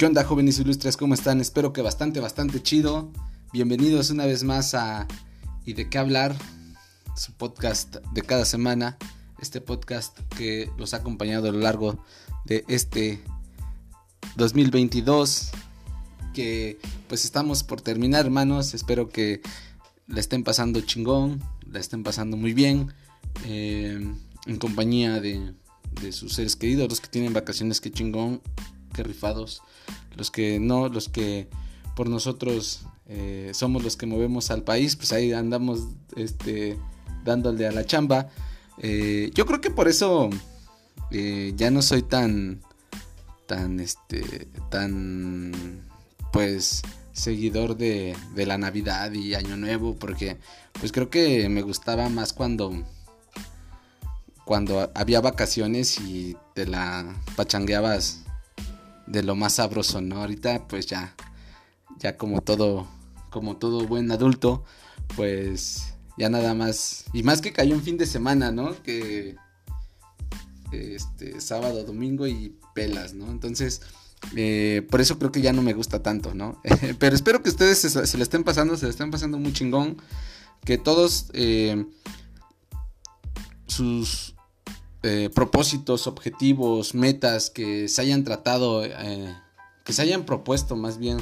¿Qué 0.00 0.06
onda 0.06 0.24
jóvenes 0.24 0.58
ilustres? 0.58 0.96
¿Cómo 0.96 1.12
están? 1.12 1.42
Espero 1.42 1.74
que 1.74 1.82
bastante, 1.82 2.20
bastante 2.20 2.62
chido. 2.62 3.12
Bienvenidos 3.52 4.08
una 4.08 4.24
vez 4.24 4.44
más 4.44 4.72
a 4.72 5.06
¿Y 5.66 5.74
de 5.74 5.90
qué 5.90 5.98
hablar? 5.98 6.34
Su 7.14 7.34
podcast 7.34 7.96
de 8.14 8.22
cada 8.22 8.46
semana. 8.46 8.96
Este 9.42 9.60
podcast 9.60 10.18
que 10.38 10.70
los 10.78 10.94
ha 10.94 10.96
acompañado 10.96 11.50
a 11.50 11.52
lo 11.52 11.58
largo 11.58 12.02
de 12.46 12.64
este 12.68 13.22
2022. 14.36 15.50
Que 16.32 16.78
pues 17.06 17.26
estamos 17.26 17.62
por 17.62 17.82
terminar 17.82 18.24
hermanos. 18.24 18.72
Espero 18.72 19.10
que 19.10 19.42
la 20.06 20.20
estén 20.20 20.44
pasando 20.44 20.80
chingón. 20.80 21.42
La 21.70 21.78
estén 21.78 22.04
pasando 22.04 22.38
muy 22.38 22.54
bien. 22.54 22.90
Eh, 23.44 24.00
en 24.46 24.56
compañía 24.56 25.20
de, 25.20 25.52
de 26.00 26.12
sus 26.12 26.32
seres 26.32 26.56
queridos. 26.56 26.88
Los 26.88 27.02
que 27.02 27.08
tienen 27.08 27.34
vacaciones, 27.34 27.82
que 27.82 27.90
chingón 27.90 28.40
que 28.92 29.02
rifados. 29.02 29.62
Los 30.16 30.30
que 30.30 30.58
no, 30.60 30.88
los 30.88 31.08
que 31.08 31.48
por 31.96 32.08
nosotros 32.08 32.82
eh, 33.06 33.50
somos 33.54 33.82
los 33.82 33.96
que 33.96 34.06
movemos 34.06 34.50
al 34.50 34.62
país, 34.62 34.96
pues 34.96 35.12
ahí 35.12 35.32
andamos 35.32 35.88
este, 36.16 36.78
dándole 37.24 37.66
a 37.66 37.72
la 37.72 37.84
chamba. 37.84 38.28
Eh, 38.78 39.30
yo 39.34 39.46
creo 39.46 39.60
que 39.60 39.70
por 39.70 39.88
eso 39.88 40.30
eh, 41.10 41.52
ya 41.56 41.70
no 41.70 41.82
soy 41.82 42.02
tan, 42.02 42.60
tan, 43.46 43.80
este, 43.80 44.48
tan, 44.70 45.82
pues, 46.32 46.82
seguidor 47.12 47.76
de, 47.76 48.16
de 48.34 48.46
la 48.46 48.56
Navidad 48.56 49.12
y 49.12 49.34
Año 49.34 49.56
Nuevo, 49.56 49.96
porque 49.96 50.38
pues 50.78 50.92
creo 50.92 51.10
que 51.10 51.48
me 51.48 51.62
gustaba 51.62 52.08
más 52.08 52.32
cuando 52.32 52.72
cuando 54.50 54.90
había 54.94 55.20
vacaciones 55.20 56.00
y 56.00 56.36
te 56.54 56.66
la 56.66 57.14
pachangueabas 57.36 58.24
de 59.10 59.22
lo 59.22 59.34
más 59.34 59.54
sabroso, 59.54 60.00
¿no? 60.00 60.20
Ahorita 60.20 60.66
pues 60.68 60.86
ya, 60.86 61.14
ya 61.98 62.16
como 62.16 62.40
todo, 62.40 62.86
como 63.30 63.56
todo 63.56 63.86
buen 63.86 64.10
adulto, 64.10 64.64
pues 65.16 65.94
ya 66.16 66.28
nada 66.28 66.54
más, 66.54 67.04
y 67.12 67.22
más 67.22 67.40
que 67.40 67.52
cayó 67.52 67.74
un 67.74 67.82
fin 67.82 67.98
de 67.98 68.06
semana, 68.06 68.50
¿no? 68.52 68.80
Que 68.82 69.36
este 70.72 71.40
sábado, 71.40 71.82
domingo 71.84 72.26
y 72.26 72.56
pelas, 72.74 73.14
¿no? 73.14 73.30
Entonces, 73.30 73.82
eh, 74.36 74.86
por 74.90 75.00
eso 75.00 75.18
creo 75.18 75.32
que 75.32 75.40
ya 75.40 75.52
no 75.52 75.62
me 75.62 75.72
gusta 75.72 76.02
tanto, 76.02 76.34
¿no? 76.34 76.60
Pero 76.98 77.14
espero 77.16 77.42
que 77.42 77.50
ustedes 77.50 77.78
se, 77.78 78.06
se, 78.06 78.22
estén 78.22 78.44
pasando, 78.44 78.76
se 78.76 78.86
le 78.86 78.90
estén 78.90 79.10
pasando 79.10 79.38
muy 79.38 79.52
chingón, 79.52 79.96
que 80.64 80.78
todos 80.78 81.30
eh, 81.32 81.84
sus 83.66 84.36
eh, 85.02 85.30
propósitos, 85.34 86.06
objetivos, 86.06 86.94
metas 86.94 87.48
que 87.48 87.88
se 87.88 88.02
hayan 88.02 88.22
tratado, 88.22 88.84
eh, 88.84 89.34
que 89.82 89.94
se 89.94 90.02
hayan 90.02 90.26
propuesto 90.26 90.76
más 90.76 90.98
bien 90.98 91.16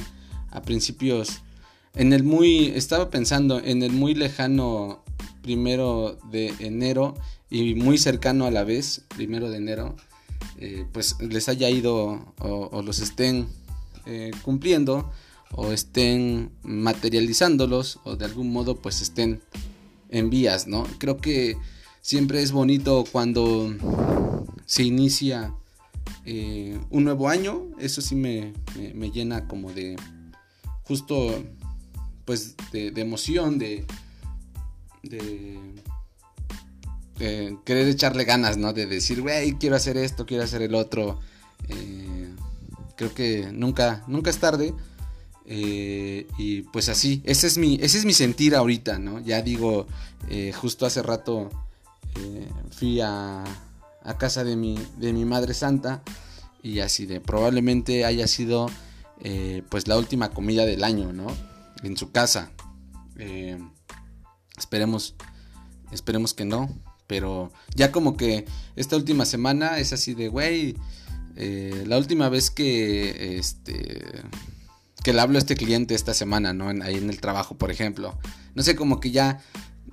a 0.51 0.61
principios, 0.61 1.41
en 1.95 2.11
el 2.11 2.23
muy, 2.23 2.67
estaba 2.75 3.09
pensando 3.09 3.59
en 3.59 3.81
el 3.81 3.93
muy 3.93 4.15
lejano 4.15 5.03
primero 5.41 6.19
de 6.29 6.53
enero 6.59 7.15
y 7.49 7.73
muy 7.75 7.97
cercano 7.97 8.45
a 8.45 8.51
la 8.51 8.65
vez, 8.65 9.05
primero 9.15 9.49
de 9.49 9.57
enero, 9.57 9.95
eh, 10.57 10.85
pues 10.91 11.15
les 11.21 11.47
haya 11.47 11.69
ido 11.69 12.33
o, 12.39 12.81
los 12.81 12.99
estén 12.99 13.47
cumpliendo 14.41 15.09
o 15.51 15.71
estén 15.71 16.51
materializándolos 16.63 17.99
o 18.03 18.15
de 18.15 18.25
algún 18.25 18.51
modo 18.51 18.75
pues 18.75 19.01
estén 19.01 19.41
en 20.09 20.29
vías, 20.29 20.67
¿no? 20.67 20.85
Creo 20.97 21.17
que 21.17 21.57
Siempre 22.09 22.41
es 22.41 22.51
bonito 22.51 23.03
cuando 23.11 23.71
se 24.65 24.81
inicia 24.81 25.53
eh, 26.25 26.79
un 26.89 27.03
nuevo 27.03 27.29
año. 27.29 27.67
Eso 27.77 28.01
sí 28.01 28.15
me, 28.15 28.51
me, 28.95 29.11
llena 29.11 29.47
como 29.47 29.71
de 29.71 29.95
justo 30.85 31.43
pues 32.25 32.55
de, 32.71 32.91
emoción, 32.95 33.59
de, 33.59 33.85
de, 35.03 35.59
querer 37.63 37.87
echarle 37.87 38.23
ganas, 38.23 38.57
¿no? 38.57 38.73
De 38.73 38.87
decir, 38.87 39.21
güey, 39.21 39.59
quiero 39.59 39.75
hacer 39.75 39.95
esto, 39.95 40.25
quiero 40.25 40.43
hacer 40.43 40.63
el 40.63 40.73
otro. 40.73 41.19
Eh, 41.67 42.33
creo 42.95 43.13
que 43.13 43.51
nunca, 43.53 44.03
nunca 44.07 44.31
es 44.31 44.39
tarde. 44.39 44.73
Eh, 45.45 46.25
y 46.39 46.63
pues 46.63 46.89
así, 46.89 47.21
ese 47.23 47.45
es 47.45 47.59
mi, 47.59 47.75
ese 47.79 47.99
es 47.99 48.05
mi 48.05 48.13
sentir 48.13 48.55
ahorita, 48.55 48.97
¿no? 48.97 49.19
Ya 49.19 49.43
digo, 49.43 49.85
justo 50.59 50.87
hace 50.87 51.03
rato 51.03 51.51
eh, 52.15 52.49
fui 52.71 53.01
a, 53.01 53.43
a, 54.03 54.17
casa 54.17 54.43
de 54.43 54.55
mi, 54.55 54.77
de 54.97 55.13
mi 55.13 55.25
madre 55.25 55.53
santa 55.53 56.01
y 56.63 56.79
así 56.79 57.05
de 57.05 57.21
probablemente 57.21 58.05
haya 58.05 58.27
sido 58.27 58.69
eh, 59.21 59.63
pues 59.69 59.87
la 59.87 59.97
última 59.97 60.29
comida 60.29 60.65
del 60.65 60.83
año, 60.83 61.13
¿no? 61.13 61.27
En 61.83 61.97
su 61.97 62.11
casa. 62.11 62.51
Eh, 63.17 63.57
esperemos, 64.57 65.15
esperemos 65.91 66.33
que 66.33 66.45
no, 66.45 66.69
pero 67.07 67.51
ya 67.75 67.91
como 67.91 68.17
que 68.17 68.45
esta 68.75 68.95
última 68.95 69.25
semana 69.25 69.79
es 69.79 69.93
así 69.93 70.13
de, 70.13 70.27
güey, 70.27 70.75
la 71.35 71.97
última 71.97 72.27
vez 72.27 72.51
que, 72.51 73.37
este, 73.37 74.01
que 75.03 75.13
le 75.13 75.21
hablo 75.21 75.37
a 75.37 75.39
este 75.39 75.55
cliente 75.55 75.95
esta 75.95 76.13
semana, 76.13 76.51
¿no? 76.53 76.67
Ahí 76.83 76.95
en 76.95 77.09
el 77.09 77.21
trabajo, 77.21 77.57
por 77.57 77.71
ejemplo. 77.71 78.17
No 78.55 78.63
sé, 78.63 78.75
como 78.75 78.99
que 78.99 79.11
ya 79.11 79.41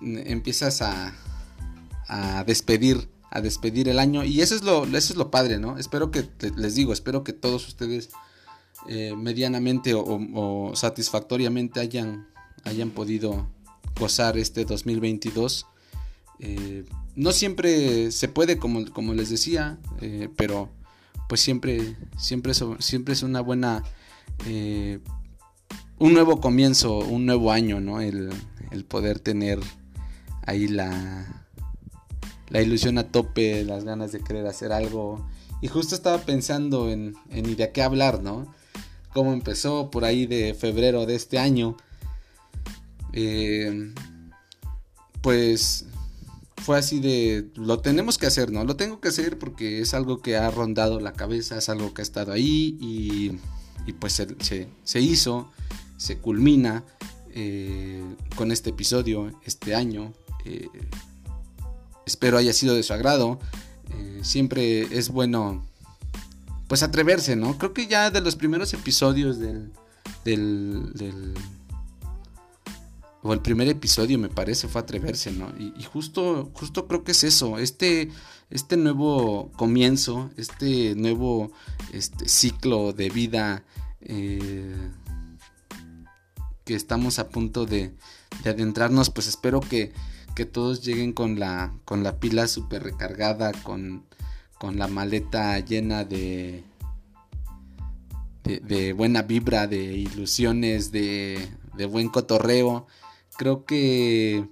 empiezas 0.00 0.82
a, 0.82 1.15
a 2.09 2.44
despedir 2.44 3.09
a 3.31 3.41
despedir 3.41 3.89
el 3.89 3.99
año. 3.99 4.25
Y 4.25 4.41
eso 4.41 4.55
es 4.55 4.62
lo 4.62 4.84
eso 4.84 5.12
es 5.12 5.17
lo 5.17 5.31
padre 5.31 5.59
no 5.59 5.78
espero 5.78 6.11
que 6.11 6.28
les 6.56 6.75
digo 6.75 6.93
espero 6.93 7.25
que 7.25 7.33
todos 7.33 7.67
ustedes 7.69 8.11
eh, 8.89 9.15
medianamente 9.17 9.94
o, 9.94 10.72
satisfactoriamente 10.75 11.81
hayan 11.81 12.28
hayan 12.65 12.91
podido 12.91 13.49
gozar 13.99 14.39
este 14.39 14.65
2022 14.65 15.67
eh, 16.39 16.84
no 17.15 17.33
siempre 17.33 18.12
se 18.12 18.28
puede 18.28 18.59
como, 18.59 18.91
como 18.93 19.15
les 19.15 19.31
decía 19.31 19.78
eh, 20.00 20.28
pero 20.37 20.71
pues 21.28 21.41
siempre 21.41 21.97
siempre 22.19 22.53
es, 22.53 22.62
siempre 22.78 23.15
es 23.15 23.23
una 23.23 23.41
buena 23.41 23.83
un 25.99 26.12
nuevo 26.12 26.41
comienzo 26.41 26.99
un 26.99 27.27
nuevo 27.27 27.50
año 27.50 27.81
no 27.81 28.00
el, 28.00 28.31
el 28.71 28.84
poder 28.84 29.19
tener 29.19 29.59
ahí 30.43 30.69
la 30.69 31.45
la 32.56 32.62
ilusión 32.62 32.97
a 32.97 33.09
tope, 33.09 33.65
las 33.65 33.84
ganas 33.84 34.12
de 34.12 34.21
querer 34.21 34.47
hacer 34.47 34.72
algo. 34.72 35.28
Y 35.61 35.69
justo 35.69 35.94
estaba 35.94 36.22
pensando 36.22 36.91
en, 36.91 37.15
en 37.28 37.44
¿y 37.50 37.55
de 37.55 37.71
qué 37.71 37.83
hablar, 37.83 38.22
no? 38.22 38.50
Cómo 39.12 39.34
empezó 39.34 39.91
por 39.91 40.06
ahí 40.06 40.25
de 40.25 40.55
febrero 40.55 41.05
de 41.05 41.17
este 41.17 41.39
año. 41.39 41.77
Eh, 43.12 43.93
pues 45.21 45.84
fue 46.56 46.78
así 46.78 46.99
de, 46.99 47.50
lo 47.56 47.81
tenemos 47.81 48.17
que 48.17 48.25
hacer, 48.25 48.50
¿no? 48.50 48.65
Lo 48.65 48.75
tengo 48.75 49.00
que 49.00 49.09
hacer 49.09 49.38
porque 49.38 49.83
es 49.83 49.93
algo 49.93 50.23
que 50.23 50.38
ha 50.38 50.50
rondado 50.50 50.99
la 50.99 51.12
cabeza, 51.12 51.59
es 51.59 51.69
algo 51.69 51.93
que 51.93 52.00
ha 52.00 52.05
estado 52.05 52.33
ahí 52.33 52.78
y, 52.81 53.33
y 53.87 53.93
pues 53.93 54.15
se, 54.15 54.67
se, 54.83 55.00
hizo, 55.03 55.50
se 55.99 56.17
culmina 56.17 56.84
eh, 57.34 58.03
con 58.34 58.50
este 58.50 58.71
episodio, 58.71 59.38
este 59.44 59.75
año. 59.75 60.15
Eh, 60.47 60.71
espero 62.06 62.39
haya 62.39 62.53
sido 62.53 62.75
de 62.75 62.83
su 62.83 62.94
agrado. 62.94 63.39
Eh, 63.91 64.21
siempre 64.22 64.83
es 64.97 65.11
bueno, 65.11 65.67
pues 66.69 66.83
atreverse, 66.83 67.37
¿no? 67.37 67.59
Creo 67.59 67.75
que 67.75 67.87
ya 67.87 68.11
de 68.11 68.21
los 68.21 68.37
primeros 68.37 68.72
episodios 68.72 69.39
del, 69.39 69.72
del, 70.25 70.93
del 70.94 71.34
o 73.22 73.33
el 73.33 73.41
primer 73.41 73.69
episodio 73.69 74.19
me 74.19 74.28
parece 74.28 74.69
fue 74.69 74.81
atreverse, 74.81 75.33
¿no? 75.33 75.53
Y, 75.59 75.83
justo, 75.83 76.50
justo 76.55 76.87
creo 76.87 77.03
que 77.03 77.11
es 77.11 77.25
eso, 77.25 77.58
este, 77.58 78.11
este 78.50 78.76
nuevo 78.76 79.50
comienzo, 79.56 80.31
este 80.37 80.94
nuevo 80.94 81.50
este 81.93 82.29
ciclo 82.29 82.93
de 82.93 83.11
vida 83.11 83.64
eh, 84.00 84.76
que 86.64 86.76
estamos 86.76 87.19
a 87.19 87.29
punto 87.29 87.67
de, 87.67 87.94
de 88.44 88.50
adentrarnos, 88.50 89.11
pues 89.11 89.26
espero 89.26 89.59
que 89.61 89.93
que 90.37 90.44
todos 90.44 90.85
lleguen 90.85 91.15
con 91.15 91.41
la, 91.41 91.73
con 91.87 92.05
la 92.05 92.21
pila 92.21 92.47
súper 92.47 92.85
recargada, 92.85 93.53
con, 93.53 94.05
con 94.59 94.79
la 94.79 94.87
maleta 94.87 95.59
llena 95.61 96.05
de, 96.05 96.62
de, 98.44 98.61
de, 98.61 98.93
buena 98.93 99.23
vibra, 99.23 99.67
de 99.67 99.83
ilusiones, 99.83 100.93
de, 100.93 101.49
de 101.75 101.87
buen 101.87 102.11
cotorreo. 102.11 102.87
Creo 103.38 103.65
que 103.65 104.47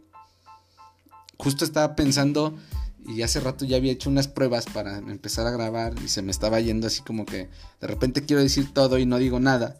justo 1.37 1.67
estaba 1.67 1.95
pensando 1.95 2.57
y 3.07 3.21
hace 3.21 3.39
rato 3.41 3.67
ya 3.67 3.77
había 3.77 3.93
hecho 3.93 4.09
unas 4.09 4.27
pruebas 4.27 4.65
para 4.65 4.97
empezar 4.97 5.47
a 5.47 5.51
grabar 5.51 5.93
y 6.03 6.09
se 6.09 6.23
me 6.23 6.31
estaba 6.31 6.61
yendo 6.61 6.87
así 6.87 7.03
como 7.03 7.27
que 7.27 7.51
de 7.83 7.87
repente 7.87 8.25
quiero 8.25 8.41
decir 8.41 8.73
todo 8.73 8.99
y 8.99 9.05
no 9.05 9.19
digo 9.19 9.39
nada. 9.39 9.77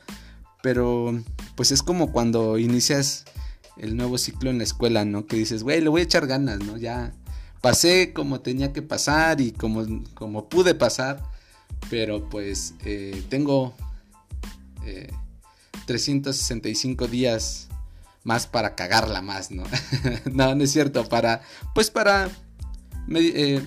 Pero 0.63 1.19
pues 1.57 1.73
es 1.73 1.83
como 1.83 2.13
cuando 2.13 2.59
inicias 2.59 3.25
el 3.77 3.97
nuevo 3.97 4.19
ciclo 4.19 4.51
en 4.51 4.59
la 4.59 4.65
escuela, 4.65 5.05
¿no? 5.05 5.27
Que 5.27 5.37
dices, 5.37 5.63
güey, 5.63 5.81
le 5.81 5.89
voy 5.89 6.03
a 6.03 6.05
echar 6.05 6.27
ganas, 6.27 6.61
¿no? 6.61 6.77
Ya 6.77 7.13
pasé 7.61 8.13
como 8.13 8.41
tenía 8.41 8.73
que 8.73 8.83
pasar 8.83 9.41
y 9.41 9.53
como, 9.53 9.85
como 10.15 10.49
pude 10.49 10.75
pasar, 10.75 11.23
pero 11.91 12.29
pues 12.29 12.75
eh, 12.85 13.23
tengo, 13.29 13.75
365 15.87 17.07
días 17.09 17.69
más 18.23 18.47
para 18.47 18.75
cagarla 18.75 19.21
más, 19.21 19.51
¿no? 19.51 19.65
no, 20.33 20.55
no 20.55 20.65
es 20.65 20.73
cierto, 20.73 21.09
para, 21.09 21.43
pues 21.75 21.91
para, 21.91 22.31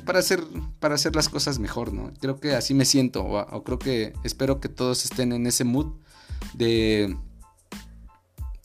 para, 0.05 0.19
hacer, 0.19 0.43
para 0.79 0.95
hacer 0.95 1.15
las 1.15 1.29
cosas 1.29 1.59
mejor, 1.59 1.93
¿no? 1.93 2.11
Creo 2.19 2.39
que 2.39 2.55
así 2.55 2.73
me 2.73 2.85
siento, 2.85 3.23
o, 3.23 3.63
creo 3.63 3.77
que 3.77 4.13
espero 4.23 4.59
que 4.59 4.69
todos 4.69 5.05
estén 5.05 5.31
en 5.31 5.45
ese 5.45 5.63
mood 5.63 5.93
de, 6.53 7.15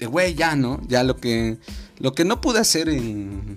de, 0.03 0.09
güey, 0.09 0.35
ya, 0.35 0.57
¿no? 0.57 0.81
Ya 0.89 1.05
lo 1.05 1.17
que, 1.17 1.59
lo 1.99 2.13
que 2.13 2.25
no 2.25 2.41
pude 2.41 2.59
hacer 2.59 2.89
en 2.89 3.57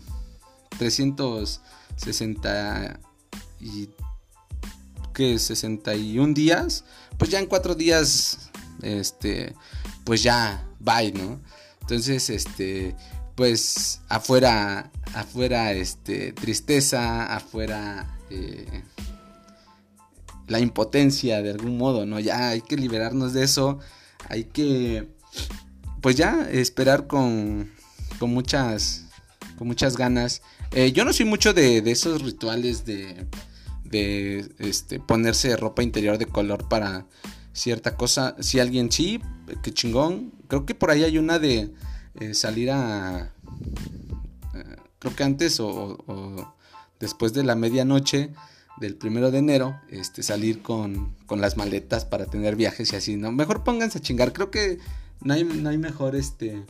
360 0.78 3.00
y, 3.60 3.90
¿qué? 5.14 5.40
61 5.40 6.34
días, 6.34 6.86
pues 7.18 7.32
ya 7.32 7.40
en 7.40 7.48
cuatro 7.48 7.74
días, 7.74 8.52
este, 8.84 9.56
pues 10.04 10.22
ya, 10.22 10.68
bye, 10.80 11.12
¿no? 11.14 11.42
Entonces, 11.82 12.30
este, 12.30 12.96
pues 13.34 14.02
afuera, 14.08 14.92
afuera, 15.16 15.74
este, 15.74 16.32
tristeza, 16.34 17.36
afuera, 17.36 18.20
eh, 18.30 18.84
la 20.48 20.60
impotencia 20.60 21.42
de 21.42 21.50
algún 21.50 21.80
modo, 21.80 22.06
¿no? 22.06 22.20
Ya 22.20 22.50
hay 22.50 22.62
que 22.62 22.78
liberarnos 22.78 23.34
de 23.34 23.44
eso, 23.44 23.80
hay 24.30 24.44
que, 24.44 25.10
pues 26.06 26.18
ya, 26.18 26.48
esperar 26.52 27.08
con, 27.08 27.72
con 28.20 28.32
muchas, 28.32 29.06
con 29.58 29.66
muchas 29.66 29.98
ganas. 29.98 30.44
Eh, 30.70 30.92
yo 30.92 31.04
no 31.04 31.12
soy 31.12 31.26
mucho 31.26 31.52
de, 31.52 31.82
de 31.82 31.90
esos 31.90 32.22
rituales 32.22 32.86
de, 32.86 33.26
de, 33.86 34.48
este, 34.60 35.00
ponerse 35.00 35.58
ropa 35.58 35.82
interior 35.82 36.20
de 36.20 36.28
color 36.28 36.70
para 36.70 37.08
cierta 37.54 37.98
cosa. 37.98 38.36
Si 38.40 38.60
alguien 38.60 38.92
sí, 38.92 39.20
qué 39.64 39.74
chingón. 39.74 40.32
Creo 40.48 40.68
que 40.68 40.76
por 40.76 40.92
ahí 40.92 41.04
hay 41.04 41.18
una 41.18 41.40
de 41.40 41.74
eh, 42.20 42.36
salir 42.36 42.70
a... 42.70 43.32
Eh, 44.54 44.76
creo 45.00 45.16
que 45.16 45.24
antes 45.24 45.60
o, 45.60 46.54
después 47.00 47.34
de 47.34 47.44
la 47.44 47.56
medianoche 47.56 48.30
del 48.80 48.94
primero 48.94 49.32
de 49.32 49.40
enero, 49.40 49.82
este, 49.90 50.22
salir 50.22 50.62
con, 50.62 51.16
con, 51.26 51.42
las 51.42 51.58
maletas 51.58 52.06
para 52.06 52.28
tener 52.28 52.56
viajes 52.56 52.94
y 52.94 52.96
así, 52.96 53.16
¿no? 53.16 53.32
Mejor 53.32 53.64
pónganse 53.64 53.98
a 53.98 54.02
chingar. 54.02 54.34
Creo 54.34 54.52
que 54.52 54.78
no 55.26 55.34
hay, 55.34 55.44
no 55.44 55.70
hay 55.70 55.78
mejor 55.78 56.16
este 56.16 56.64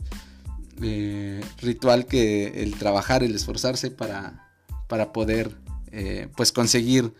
eh, 0.82 1.40
ritual 1.62 2.06
que 2.06 2.62
el 2.62 2.74
trabajar, 2.74 3.22
el 3.22 3.34
esforzarse 3.34 3.92
para, 3.92 4.50
para 4.88 5.12
poder 5.12 5.56
pues 6.36 6.52
conseguir 6.52 7.14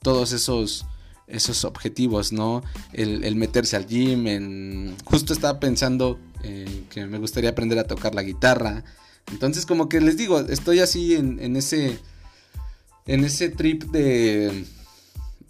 todos 0.00 0.32
esos 0.32 0.86
esos 1.26 1.64
objetivos, 1.64 2.32
¿no? 2.32 2.62
El, 2.92 3.34
meterse 3.36 3.76
al 3.76 3.86
gym, 3.86 4.26
en... 4.26 4.96
Justo 5.04 5.32
estaba 5.32 5.58
pensando 5.58 6.18
que 6.90 7.06
me 7.06 7.18
gustaría 7.18 7.50
aprender 7.50 7.78
a 7.78 7.84
tocar 7.84 8.14
la 8.14 8.22
guitarra. 8.22 8.84
Entonces 9.32 9.66
como 9.66 9.88
que 9.88 10.00
les 10.00 10.16
digo, 10.16 10.40
estoy 10.40 10.80
así 10.80 11.14
en, 11.14 11.56
ese... 11.56 11.98
En 13.06 13.24
ese 13.24 13.48
trip 13.48 13.84
de, 13.84 14.64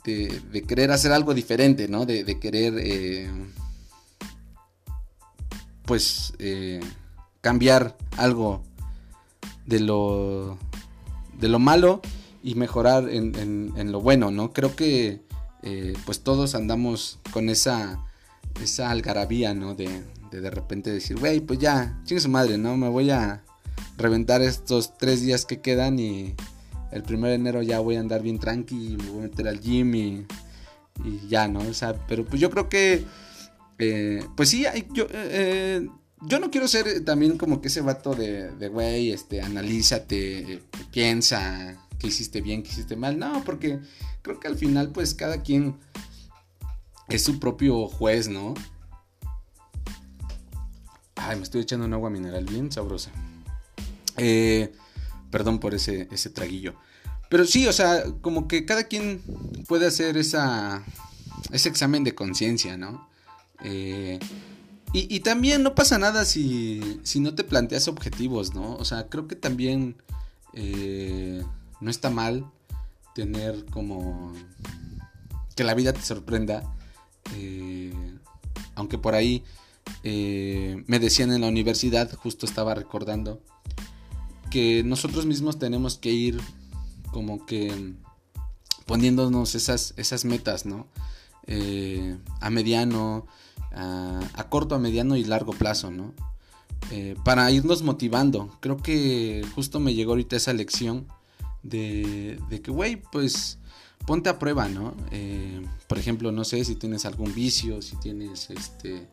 de, 0.04 0.62
querer 0.66 0.90
hacer 0.90 1.12
algo 1.12 1.34
diferente, 1.34 1.88
¿no? 1.88 2.06
De, 2.06 2.38
querer, 2.38 2.74
eh, 2.78 3.30
pues, 5.86 6.34
eh, 6.38 6.80
cambiar 7.40 7.96
algo 8.16 8.62
de 9.66 9.80
lo, 9.80 10.58
de 11.38 11.48
lo 11.48 11.58
malo 11.58 12.00
y 12.42 12.54
mejorar 12.54 13.08
en, 13.08 13.34
en, 13.76 13.92
lo 13.92 14.00
bueno, 14.00 14.30
¿no? 14.30 14.52
Creo 14.52 14.76
que 14.76 15.20
eh, 15.62 15.94
pues 16.04 16.20
todos 16.20 16.54
andamos 16.54 17.18
con 17.32 17.48
esa, 17.48 18.04
esa 18.62 18.90
algarabía, 18.90 19.54
¿no? 19.54 19.74
De, 19.74 20.04
de, 20.30 20.50
repente 20.50 20.90
decir, 20.90 21.18
güey, 21.18 21.40
pues 21.40 21.58
ya, 21.58 21.98
chingue 22.04 22.20
su 22.20 22.28
madre, 22.28 22.58
¿no? 22.58 22.76
Me 22.76 22.88
voy 22.88 23.10
a 23.10 23.42
reventar 23.96 24.42
estos 24.42 24.96
tres 24.96 25.22
días 25.22 25.44
que 25.44 25.60
quedan 25.60 25.98
y 25.98 26.34
el 26.92 27.02
primero 27.02 27.28
de 27.28 27.34
enero 27.34 27.62
ya 27.62 27.80
voy 27.80 27.96
a 27.96 28.00
andar 28.00 28.22
bien 28.22 28.38
tranqui 28.38 28.96
me 28.96 29.10
voy 29.10 29.18
a 29.20 29.22
meter 29.22 29.48
al 29.48 29.60
gym 29.60 29.94
y 29.94 30.26
ya, 31.28 31.48
¿no? 31.48 31.60
O 31.60 31.74
sea, 31.74 31.94
pero 32.06 32.24
pues 32.24 32.40
yo 32.40 32.50
creo 32.50 32.68
que, 32.68 33.04
eh, 33.78 34.24
pues 34.36 34.48
sí, 34.48 34.64
yo, 34.92 35.06
eh, 35.10 35.86
yo 36.22 36.38
no 36.38 36.50
quiero 36.50 36.68
ser 36.68 37.04
también 37.04 37.38
como 37.38 37.60
que 37.60 37.68
ese 37.68 37.80
vato 37.80 38.14
de, 38.14 38.50
de 38.52 38.68
güey, 38.68 39.12
este, 39.12 39.42
analízate, 39.42 40.62
piensa, 40.90 41.76
que 41.98 42.08
hiciste 42.08 42.40
bien, 42.40 42.62
que 42.62 42.70
hiciste 42.70 42.96
mal. 42.96 43.18
No, 43.18 43.42
porque 43.44 43.80
creo 44.22 44.40
que 44.40 44.48
al 44.48 44.56
final 44.56 44.90
pues 44.90 45.14
cada 45.14 45.42
quien 45.42 45.76
es 47.08 47.22
su 47.22 47.38
propio 47.38 47.86
juez, 47.88 48.28
¿no? 48.28 48.54
Ay, 51.16 51.36
me 51.36 51.42
estoy 51.42 51.62
echando 51.62 51.86
un 51.86 51.94
agua 51.94 52.10
mineral 52.10 52.44
bien 52.44 52.70
sabrosa. 52.70 53.10
Eh, 54.16 54.72
perdón 55.30 55.58
por 55.58 55.74
ese, 55.74 56.08
ese 56.10 56.30
traguillo. 56.30 56.74
Pero 57.28 57.44
sí, 57.44 57.66
o 57.66 57.72
sea, 57.72 58.04
como 58.20 58.46
que 58.48 58.64
cada 58.64 58.84
quien 58.84 59.20
puede 59.66 59.86
hacer 59.86 60.16
esa, 60.16 60.84
ese 61.50 61.68
examen 61.68 62.04
de 62.04 62.14
conciencia, 62.14 62.76
¿no? 62.76 63.08
Eh, 63.62 64.18
y, 64.92 65.20
también 65.20 65.62
no 65.62 65.74
pasa 65.74 65.98
nada 65.98 66.24
si, 66.24 67.00
si 67.02 67.20
no 67.20 67.34
te 67.34 67.44
planteas 67.44 67.86
objetivos, 67.86 68.54
¿no? 68.54 68.76
O 68.76 68.84
sea, 68.86 69.08
creo 69.08 69.28
que 69.28 69.36
también 69.36 69.96
eh, 70.54 71.44
no 71.82 71.90
está 71.90 72.08
mal 72.08 72.50
tener 73.14 73.66
como 73.66 74.32
que 75.54 75.64
la 75.64 75.74
vida 75.74 75.92
te 75.92 76.00
sorprenda. 76.00 76.62
Eh, 77.34 77.92
aunque 78.74 78.96
por 78.96 79.14
ahí 79.14 79.44
me 80.02 80.98
decían 80.98 81.30
en 81.30 81.42
la 81.42 81.48
universidad, 81.48 82.10
justo 82.14 82.46
estaba 82.46 82.74
recordando, 82.74 83.42
que 84.50 84.82
nosotros 84.82 85.26
mismos 85.26 85.58
tenemos 85.58 85.98
que 85.98 86.12
ir 86.12 86.40
como 87.12 87.44
que 87.44 87.94
poniéndonos 88.86 89.54
esas, 89.54 89.92
esas 89.98 90.24
metas, 90.24 90.64
¿no? 90.64 90.86
A 92.40 92.50
mediano, 92.50 93.26
a, 93.72 94.46
corto, 94.48 94.74
a 94.74 94.78
mediano 94.78 95.16
y 95.16 95.24
largo 95.24 95.52
plazo, 95.52 95.90
¿no? 95.90 96.14
para 97.24 97.50
irnos 97.50 97.82
motivando. 97.82 98.56
Creo 98.60 98.76
que 98.76 99.44
justo 99.54 99.80
me 99.80 99.94
llegó 99.94 100.12
ahorita 100.12 100.36
esa 100.36 100.52
lección 100.52 101.08
de, 101.68 102.38
que, 102.62 102.70
güey, 102.70 102.96
pues 102.96 103.58
ponte 104.06 104.28
a 104.28 104.38
prueba, 104.38 104.68
¿no? 104.68 104.94
Eh, 105.10 105.64
por 105.88 105.98
ejemplo, 105.98 106.32
no 106.32 106.44
sé 106.44 106.64
si 106.64 106.76
tienes 106.76 107.04
algún 107.04 107.34
vicio, 107.34 107.82
si 107.82 107.96
tienes 107.96 108.50
este 108.50 109.08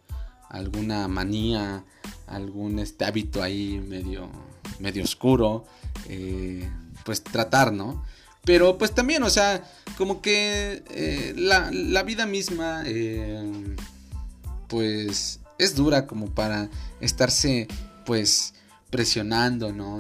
alguna 0.50 1.08
manía, 1.08 1.84
algún 2.28 2.78
este 2.78 3.06
hábito 3.06 3.42
ahí 3.42 3.84
medio, 3.88 4.30
medio 4.80 5.04
oscuro, 5.04 5.66
eh, 6.10 6.70
pues 7.06 7.24
tratar, 7.24 7.74
¿no? 7.74 8.04
Pero 8.46 8.78
pues 8.78 8.94
también, 8.94 9.24
o 9.24 9.30
sea, 9.32 9.64
como 9.98 10.22
que 10.22 10.84
eh, 10.92 11.34
la, 11.36 11.72
la, 11.72 12.04
vida 12.04 12.28
misma, 12.28 12.84
pues 14.74 15.40
es 15.60 15.76
dura 15.76 16.08
como 16.08 16.34
para 16.34 16.68
estarse, 17.00 17.68
pues, 18.08 18.56
presionando, 18.90 19.72
¿no? 19.72 20.00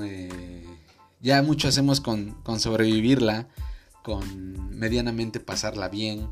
Ya 1.21 1.43
mucho 1.43 1.67
hacemos 1.67 2.01
con, 2.01 2.35
sobrevivirla, 2.57 3.47
con 4.01 4.75
medianamente 4.75 5.39
pasarla 5.39 5.89
bien, 5.89 6.27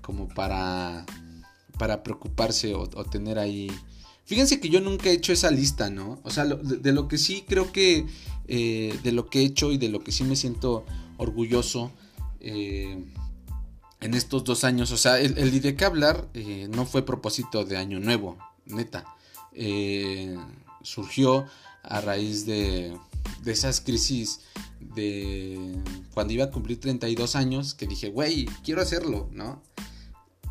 como 0.00 0.28
para, 0.28 1.04
para 1.78 2.02
preocuparse 2.02 2.74
o, 2.74 2.86
tener 3.04 3.38
ahí... 3.38 3.70
Fíjense 4.24 4.60
que 4.60 4.70
yo 4.70 4.80
nunca 4.80 5.10
he 5.10 5.12
hecho 5.12 5.34
esa 5.34 5.50
lista, 5.50 5.90
¿no? 5.90 6.20
O 6.22 6.30
sea, 6.30 6.46
de, 6.46 6.92
lo 6.92 7.06
que 7.06 7.18
sí 7.18 7.44
creo 7.46 7.70
que, 7.70 8.06
eh, 8.46 8.98
de 9.02 9.12
lo 9.12 9.26
que 9.26 9.40
he 9.40 9.44
hecho 9.44 9.72
y 9.72 9.76
de 9.76 9.90
lo 9.90 10.00
que 10.00 10.12
sí 10.12 10.24
me 10.24 10.36
siento 10.36 10.86
orgulloso 11.18 11.92
eh, 12.40 13.04
en 14.00 14.14
estos 14.14 14.44
dos 14.44 14.64
años, 14.64 14.90
o 14.92 14.96
sea, 14.96 15.20
el, 15.20 15.38
el 15.38 15.60
de 15.60 15.74
qué 15.74 15.84
hablar 15.84 16.28
eh, 16.34 16.68
no 16.70 16.86
fue 16.86 17.04
propósito 17.04 17.64
de 17.64 17.76
año 17.76 18.00
nuevo, 18.00 18.38
neta. 18.66 19.04
surgió 20.82 21.46
a 21.82 22.00
raíz 22.00 22.46
de, 22.46 22.96
de 23.42 23.52
esas 23.52 23.80
crisis 23.80 24.40
de 24.80 25.74
cuando 26.14 26.32
iba 26.32 26.44
a 26.44 26.50
cumplir 26.50 26.80
32 26.80 27.36
años 27.36 27.74
que 27.74 27.86
dije, 27.86 28.10
güey, 28.10 28.46
quiero 28.64 28.82
hacerlo, 28.82 29.28
¿no? 29.32 29.62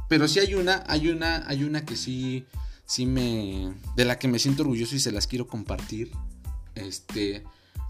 Pero 0.09 0.27
sí 0.27 0.39
hay 0.39 0.55
una, 0.55 0.83
hay 0.87 1.09
una, 1.09 1.47
hay 1.47 1.63
una 1.63 1.85
que 1.85 1.95
sí, 1.95 2.45
sí 2.85 3.05
me, 3.05 3.73
de 3.95 4.05
la 4.05 4.19
que 4.19 4.27
me 4.27 4.39
siento 4.39 4.63
orgulloso 4.63 4.95
y 4.95 4.99
se 4.99 5.11
las 5.11 5.27
quiero 5.27 5.47
compartir, 5.47 6.11
este, 6.75 7.43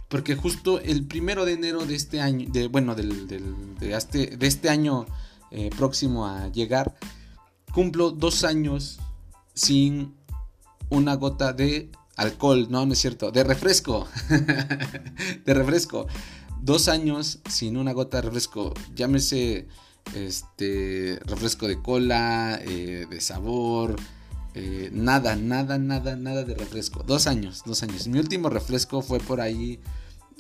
porque 0.08 0.36
justo 0.36 0.80
el 0.80 1.06
primero 1.06 1.46
de 1.46 1.54
enero 1.54 1.86
de 1.86 1.96
este 1.96 2.22
año, 2.22 2.50
de, 2.50 2.68
bueno, 2.68 2.96
del, 2.96 3.28
de, 3.28 3.96
este, 3.96 4.38
de 4.38 4.48
este 4.48 4.70
año 4.70 5.06
eh, 5.52 5.70
próximo 5.76 6.26
a 6.26 6.50
llegar, 6.50 6.96
cumplo 7.74 8.12
dos 8.12 8.44
años 8.44 9.00
sin 9.54 10.14
una 10.90 11.16
gota 11.16 11.54
de 11.54 11.90
alcohol, 12.18 12.68
no, 12.70 12.86
no 12.86 12.94
es 12.94 13.00
cierto, 13.00 13.32
de 13.32 13.44
refresco, 13.44 14.08
de 15.46 15.54
refresco. 15.54 16.08
Dos 16.62 16.90
años 16.90 17.40
sin 17.50 17.78
una 17.78 17.94
gota 17.94 18.18
de 18.18 18.24
refresco, 18.24 18.74
llámese 18.96 19.68
este 20.16 21.20
refresco 21.26 21.68
de 21.68 21.82
cola, 21.82 22.60
eh, 22.62 23.06
de 23.10 23.22
sabor, 23.22 23.96
eh, 24.54 24.90
nada, 24.92 25.36
nada, 25.36 25.78
nada, 25.78 26.16
nada 26.16 26.44
de 26.44 26.56
refresco. 26.56 27.04
Dos 27.04 27.28
años, 27.28 27.64
dos 27.66 27.84
años. 27.84 28.08
Mi 28.08 28.20
último 28.20 28.50
refresco 28.50 29.02
fue 29.02 29.20
por 29.20 29.40
ahí 29.40 29.80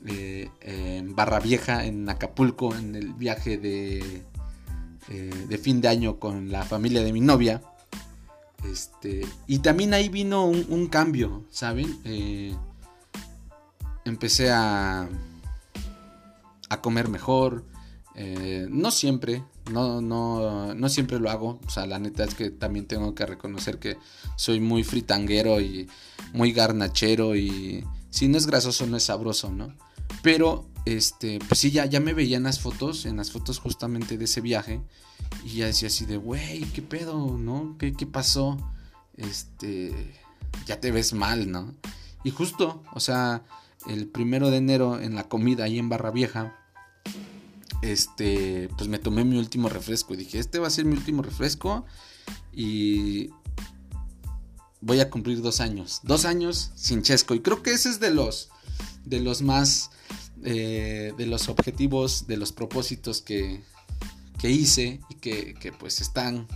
en 0.06 1.16
Barra 1.16 1.40
Vieja, 1.40 1.86
en 1.86 2.08
Acapulco, 2.10 2.74
en 2.76 2.96
el 2.96 3.14
viaje 3.14 3.58
de, 3.58 4.26
eh, 5.10 5.46
de 5.48 5.58
fin 5.58 5.82
de 5.82 5.88
año 5.88 6.20
con 6.20 6.52
la 6.52 6.64
familia 6.64 7.04
de 7.04 7.14
mi 7.14 7.22
novia. 7.22 7.62
Este, 8.70 9.26
y 9.46 9.60
también 9.60 9.94
ahí 9.94 10.10
vino 10.10 10.46
un, 10.46 10.88
cambio, 10.88 11.46
¿saben? 11.52 12.00
empecé 14.04 14.50
a, 14.52 15.08
a 16.70 16.82
comer 16.82 17.08
mejor. 17.08 17.64
no 18.70 18.92
siempre, 18.92 19.44
no, 19.72 20.02
no, 20.02 20.74
no 20.74 20.90
siempre 20.90 21.20
lo 21.20 21.30
hago. 21.30 21.60
O 21.66 21.70
sea, 21.70 21.86
la 21.86 22.00
neta 22.00 22.24
es 22.24 22.36
que 22.36 22.50
también 22.50 22.88
tengo 22.88 23.14
que 23.16 23.26
reconocer 23.26 23.80
que 23.80 23.98
soy 24.36 24.60
muy 24.60 24.84
fritanguero 24.84 25.60
y 25.62 25.88
muy 26.34 26.52
garnachero. 26.52 27.36
Y 27.36 27.84
si 28.10 28.28
no 28.28 28.38
es 28.38 28.48
grasoso, 28.48 28.86
no 28.88 28.98
es 28.98 29.04
sabroso, 29.04 29.52
¿no? 29.52 29.74
Pero, 30.22 30.66
este, 30.96 31.39
pues 31.48 31.60
sí, 31.60 31.72
ya, 31.72 31.86
ya 31.86 32.00
me 32.00 32.13
veía 32.13 32.38
en 32.38 32.44
las 32.44 32.60
fotos, 32.60 33.06
en 33.06 33.17
las 33.17 33.32
fotos 33.32 33.60
justamente 33.60 34.17
de 34.17 34.25
ese 34.25 34.41
viaje. 34.41 34.82
Y 35.44 35.58
ya 35.58 35.65
decía 35.65 35.88
así 35.88 36.06
de, 36.06 36.17
güey, 36.17 36.62
¿qué 36.74 36.82
pedo, 36.82 37.38
no? 37.38 37.75
¿Qué, 37.77 37.94
¿Qué 37.94 38.06
pasó? 38.06 38.58
Este, 39.15 40.15
ya 40.65 40.79
te 40.79 40.91
ves 40.91 41.13
mal, 41.13 41.51
¿no? 41.51 41.74
Y 42.24 42.32
justo, 42.32 42.84
o 42.94 43.00
sea, 43.00 43.44
el 43.88 44.08
primero 44.08 44.50
de 44.50 44.58
enero 44.58 45.00
en 45.00 45.15
la 45.15 45.27
comida 45.27 45.65
ahí 45.65 45.79
en 45.79 45.89
Barra 45.89 46.12
Vieja 46.12 46.56
este, 47.82 48.70
pues 48.77 48.89
me 48.89 49.00
tomé 49.00 49.24
mi 49.24 49.38
último 49.38 49.70
refresco 49.70 50.13
y 50.13 50.17
dije, 50.17 50.39
este 50.39 50.60
va 50.60 50.67
a 50.67 50.72
ser 50.72 50.86
mi 50.86 50.96
último 50.96 51.22
refresco 51.22 51.86
y 52.51 53.29
voy 54.82 55.00
a 55.00 55.10
cumplir 55.10 55.41
dos 55.41 55.62
años, 55.62 56.01
dos 56.03 56.25
años 56.25 56.72
sin 56.75 57.01
Chesco 57.01 57.36
y 57.36 57.41
creo 57.41 57.62
que 57.62 57.72
ese 57.72 57.89
es 57.89 58.00
de 58.00 58.12
los, 58.12 58.50
de 59.06 59.20
los 59.20 59.41
más, 59.41 59.91
eh, 60.44 61.13
de 61.17 61.25
los 61.25 61.50
objetivos, 61.50 62.27
de 62.27 62.38
los 62.38 62.51
propósitos 62.51 63.22
que, 63.22 63.62
que 64.38 64.50
hice 64.50 65.00
y 65.10 65.15
que, 65.15 65.53
que, 65.56 65.72
pues 65.72 66.01
están, 66.01 66.48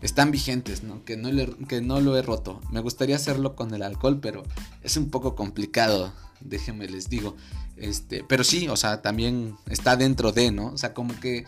están 0.00 0.30
vigentes, 0.30 0.82
¿no? 0.82 1.04
Que, 1.04 1.16
no 1.16 1.30
que 1.66 1.80
no 1.80 2.00
lo 2.00 2.16
he 2.16 2.22
roto. 2.22 2.60
Me 2.70 2.80
gustaría 2.80 3.16
hacerlo 3.16 3.56
con 3.56 3.74
el 3.74 3.82
alcohol, 3.82 4.20
pero 4.20 4.42
es 4.82 4.96
un 4.96 5.10
poco 5.10 5.34
complicado, 5.34 6.12
déjenme 6.40 6.88
les 6.88 7.08
digo. 7.08 7.36
Este, 7.76 8.24
pero 8.28 8.44
sí, 8.44 8.68
o 8.68 8.76
sea, 8.76 9.02
también 9.02 9.56
está 9.68 9.96
dentro 9.96 10.32
de, 10.32 10.50
¿no? 10.50 10.68
O 10.68 10.78
sea, 10.78 10.94
como 10.94 11.18
que 11.18 11.44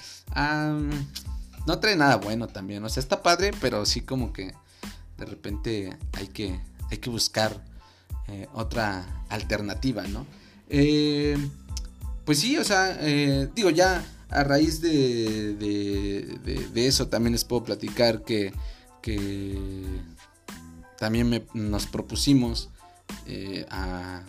no 1.67 1.79
trae 1.79 1.97
nada 1.97 2.17
bueno 2.17 2.49
también. 2.49 2.85
O 2.85 2.89
sea, 2.89 3.03
está 3.03 3.23
padre, 3.23 3.53
pero 3.61 3.87
sí 3.87 4.01
como 4.01 4.33
que 4.33 4.53
de 5.19 5.25
repente 5.27 5.97
hay 6.13 6.29
que, 6.29 6.61
hay 6.91 6.99
que 6.99 7.11
buscar 7.11 7.65
eh, 8.29 8.49
otra 8.53 9.25
alternativa, 9.29 10.03
¿no? 10.09 10.27
Eh, 10.75 11.37
pues 12.25 12.39
sí, 12.41 12.57
o 12.57 12.65
sea, 12.65 12.97
eh, 13.01 13.49
digo, 13.55 13.71
ya 13.71 14.03
a 14.31 14.43
raíz 14.43 14.81
de, 14.81 15.57
eso 16.75 17.09
también 17.09 17.33
les 17.33 17.45
puedo 17.45 17.63
platicar 17.63 18.23
que, 18.23 18.53
también 20.99 21.45
nos 21.53 21.87
propusimos 21.87 22.71
a 23.71 24.23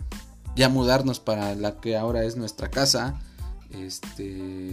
ya 0.56 0.68
mudarnos 0.68 1.20
para 1.20 1.54
la 1.54 1.80
que 1.80 1.96
ahora 1.96 2.24
es 2.24 2.36
nuestra 2.36 2.70
casa. 2.70 3.20
Este. 3.70 4.72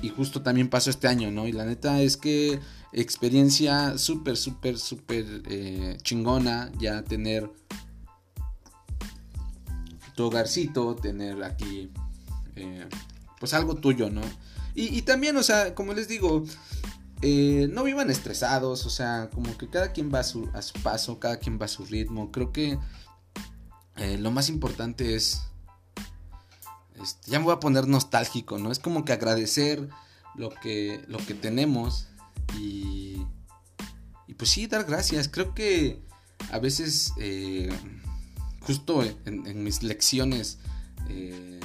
Y 0.00 0.08
justo 0.10 0.42
también 0.42 0.68
pasó 0.68 0.90
este 0.90 1.08
año, 1.08 1.30
¿no? 1.30 1.46
Y 1.46 1.52
la 1.52 1.64
neta 1.64 2.00
es 2.00 2.16
que 2.16 2.60
experiencia 2.92 3.98
súper, 3.98 4.36
súper, 4.36 4.78
súper 4.78 5.42
eh, 5.48 5.96
chingona. 6.02 6.70
Ya 6.78 7.02
tener 7.02 7.50
tu 10.18 10.24
hogarcito, 10.24 10.96
tener 10.96 11.44
aquí, 11.44 11.92
eh, 12.56 12.88
pues 13.38 13.54
algo 13.54 13.76
tuyo, 13.76 14.10
¿no? 14.10 14.20
Y, 14.74 15.02
también, 15.02 15.36
o 15.36 15.44
sea, 15.44 15.76
como 15.76 15.92
les 15.92 16.08
digo, 16.08 16.44
eh, 17.22 17.68
no 17.72 17.84
vivan 17.84 18.10
estresados, 18.10 18.84
o 18.84 18.90
sea, 18.90 19.30
como 19.32 19.56
que 19.56 19.68
cada 19.68 19.92
quien 19.92 20.12
va 20.12 20.20
a 20.20 20.22
su, 20.24 20.50
paso, 20.82 21.20
cada 21.20 21.38
quien 21.38 21.58
va 21.60 21.66
a 21.66 21.68
su 21.68 21.84
ritmo. 21.84 22.32
Creo 22.32 22.52
que 22.52 22.78
eh, 23.96 24.18
lo 24.18 24.32
más 24.32 24.48
importante 24.48 25.14
es, 25.14 25.42
ya 27.26 27.38
me 27.38 27.44
voy 27.44 27.54
a 27.54 27.60
poner 27.60 27.86
nostálgico, 27.86 28.58
¿no? 28.58 28.72
Es 28.72 28.80
como 28.80 29.04
que 29.04 29.12
agradecer 29.12 29.88
lo 30.34 30.50
que, 30.50 31.04
lo 31.06 31.18
que 31.18 31.34
tenemos 31.34 32.08
y, 32.56 33.24
y 34.26 34.34
pues 34.34 34.50
sí, 34.50 34.66
dar 34.66 34.84
gracias. 34.84 35.28
Creo 35.28 35.54
que 35.54 36.02
a 36.50 36.58
veces, 36.58 37.12
eh, 37.18 37.68
justo 38.68 39.02
en, 39.24 39.64
mis 39.64 39.82
lecciones, 39.82 40.58
eh, 41.08 41.58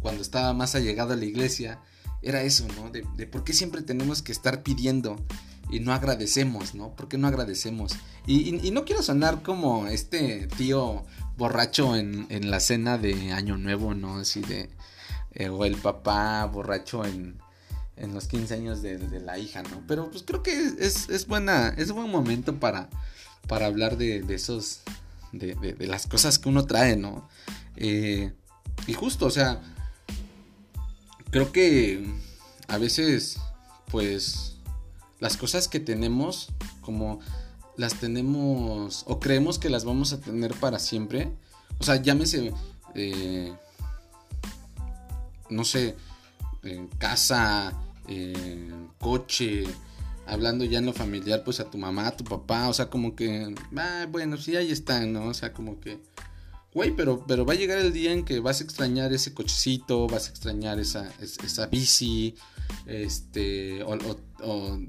cuando 0.00 0.22
estaba 0.22 0.52
más 0.54 0.74
allegado 0.74 1.12
a 1.12 1.16
la 1.16 1.26
iglesia, 1.26 1.78
era 2.22 2.42
eso, 2.42 2.66
¿no? 2.76 2.90
De, 2.90 3.06
de, 3.16 3.26
por 3.26 3.44
qué 3.44 3.52
siempre 3.52 3.82
tenemos 3.82 4.22
que 4.22 4.32
estar 4.32 4.62
pidiendo 4.62 5.16
y 5.70 5.80
no 5.80 5.92
agradecemos, 5.92 6.74
¿no? 6.74 6.96
¿Por 6.96 7.08
qué 7.08 7.18
no 7.18 7.28
agradecemos? 7.28 7.92
Y, 8.26 8.70
no 8.70 8.86
quiero 8.86 9.02
sonar 9.02 9.42
como 9.42 9.86
este 9.86 10.48
tío 10.56 11.04
borracho 11.36 11.96
en, 11.96 12.50
la 12.50 12.60
cena 12.60 12.96
de 12.96 13.32
Año 13.32 13.58
Nuevo, 13.58 13.94
¿no? 13.94 14.16
Así 14.16 14.40
de... 14.40 14.70
Eh, 15.36 15.50
o 15.50 15.64
el 15.66 15.76
papá 15.76 16.46
borracho 16.46 17.04
en, 17.04 17.36
en 17.96 18.14
los 18.14 18.28
15 18.28 18.54
años 18.54 18.80
de, 18.82 18.98
la 19.20 19.36
hija, 19.36 19.62
¿no? 19.64 19.82
Pero 19.86 20.10
pues 20.10 20.22
creo 20.22 20.42
que 20.42 20.52
es, 20.78 21.10
es, 21.10 21.26
buena, 21.26 21.74
es 21.76 21.92
buen 21.92 22.10
momento 22.10 22.58
para, 22.58 22.88
para 23.48 23.66
hablar 23.66 23.96
de, 23.96 24.24
esos, 24.32 24.80
de, 25.38 25.54
de, 25.54 25.86
las 25.86 26.06
cosas 26.06 26.38
que 26.38 26.48
uno 26.48 26.64
trae, 26.66 26.96
¿no? 26.96 27.28
Eh, 27.76 28.32
y 28.86 28.92
justo, 28.92 29.26
o 29.26 29.30
sea, 29.30 29.60
creo 31.30 31.52
que 31.52 32.06
a 32.68 32.78
veces, 32.78 33.38
pues, 33.90 34.56
las 35.20 35.36
cosas 35.36 35.68
que 35.68 35.80
tenemos, 35.80 36.48
como 36.80 37.20
las 37.76 37.94
tenemos 37.94 39.04
o 39.06 39.18
creemos 39.18 39.58
que 39.58 39.70
las 39.70 39.84
vamos 39.84 40.12
a 40.12 40.20
tener 40.20 40.54
para 40.54 40.78
siempre. 40.78 41.32
O 41.78 41.84
sea, 41.84 41.96
llámese, 41.96 42.52
eh, 42.94 43.52
no 45.50 45.64
sé, 45.64 45.96
casa, 46.98 47.72
coche, 48.98 49.64
hablando 50.26 50.64
ya 50.64 50.78
en 50.78 50.86
lo 50.86 50.92
familiar, 50.92 51.42
pues 51.44 51.60
a 51.60 51.70
tu 51.70 51.78
mamá, 51.78 52.08
a 52.08 52.16
tu 52.16 52.24
papá, 52.24 52.68
o 52.68 52.74
sea, 52.74 52.90
como 52.90 53.14
que, 53.14 53.54
ah, 53.76 54.06
bueno, 54.10 54.36
sí, 54.36 54.56
ahí 54.56 54.70
están, 54.70 55.12
¿no? 55.12 55.26
O 55.26 55.34
sea, 55.34 55.52
como 55.52 55.80
que 55.80 56.00
Güey, 56.74 56.90
pero, 56.90 57.24
pero 57.24 57.46
va 57.46 57.52
a 57.52 57.56
llegar 57.56 57.78
el 57.78 57.92
día 57.92 58.12
en 58.12 58.24
que 58.24 58.40
vas 58.40 58.60
a 58.60 58.64
extrañar 58.64 59.12
ese 59.12 59.32
cochecito, 59.32 60.08
vas 60.08 60.26
a 60.26 60.30
extrañar 60.30 60.80
esa, 60.80 61.08
esa 61.20 61.66
bici, 61.66 62.34
este, 62.84 63.84
o, 63.84 63.96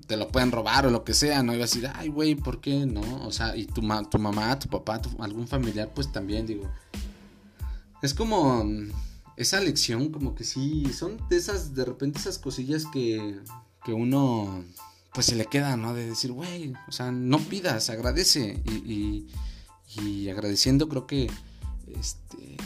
te 0.08 0.18
lo 0.18 0.30
pueden 0.30 0.52
robar 0.52 0.88
o 0.88 0.90
lo 0.90 1.04
que 1.04 1.14
sea, 1.14 1.44
¿no? 1.44 1.54
Y 1.54 1.60
vas 1.60 1.72
a 1.72 1.76
decir, 1.76 1.92
ay, 1.94 2.10
güey, 2.10 2.34
¿por 2.34 2.60
qué 2.60 2.88
no? 2.88 3.28
O 3.28 3.32
sea, 3.32 3.56
y 3.56 3.68
tu, 3.68 3.82
tu 4.10 4.18
mamá, 4.18 4.58
tu 4.58 4.68
papá, 4.68 5.00
algún 5.20 5.48
familiar, 5.48 5.92
pues 5.94 6.12
también, 6.12 6.48
digo. 6.48 6.68
Es 8.02 8.16
como 8.16 8.66
esa 9.38 9.60
lección, 9.60 10.10
como 10.10 10.34
que 10.34 10.44
sí, 10.44 10.92
son 10.92 11.20
de 11.30 11.38
esas, 11.38 11.76
de 11.76 11.86
repente 11.86 12.18
esas 12.18 12.40
cosillas 12.40 12.88
que, 12.92 13.40
que 13.84 13.94
uno, 13.94 14.66
pues 15.16 15.26
se 15.26 15.36
le 15.36 15.48
queda, 15.48 15.76
¿no? 15.78 15.96
De 15.96 16.08
decir, 16.08 16.32
güey, 16.32 16.74
o 16.88 16.92
sea, 16.92 17.12
no 17.12 17.40
pidas, 17.40 17.90
agradece. 17.90 18.62
y, 18.66 19.28
y 20.02 20.30
agradeciendo 20.30 20.90
creo 20.90 21.08
que 21.08 21.30
este, 22.00 22.58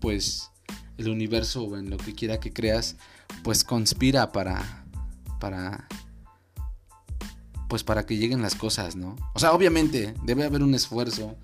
pues 0.00 0.50
el 0.98 1.08
universo 1.08 1.64
o 1.64 1.76
en 1.76 1.90
lo 1.90 1.96
que 1.96 2.14
quiera 2.14 2.40
que 2.40 2.52
creas, 2.52 2.96
pues 3.42 3.64
conspira 3.64 4.32
para, 4.32 4.84
para, 5.40 5.88
pues 7.68 7.84
para 7.84 8.06
que 8.06 8.16
lleguen 8.16 8.42
las 8.42 8.54
cosas, 8.54 8.96
¿no? 8.96 9.16
O 9.34 9.38
sea, 9.38 9.52
obviamente 9.52 10.14
debe 10.24 10.44
haber 10.44 10.62
un 10.62 10.74
esfuerzo, 10.74 11.36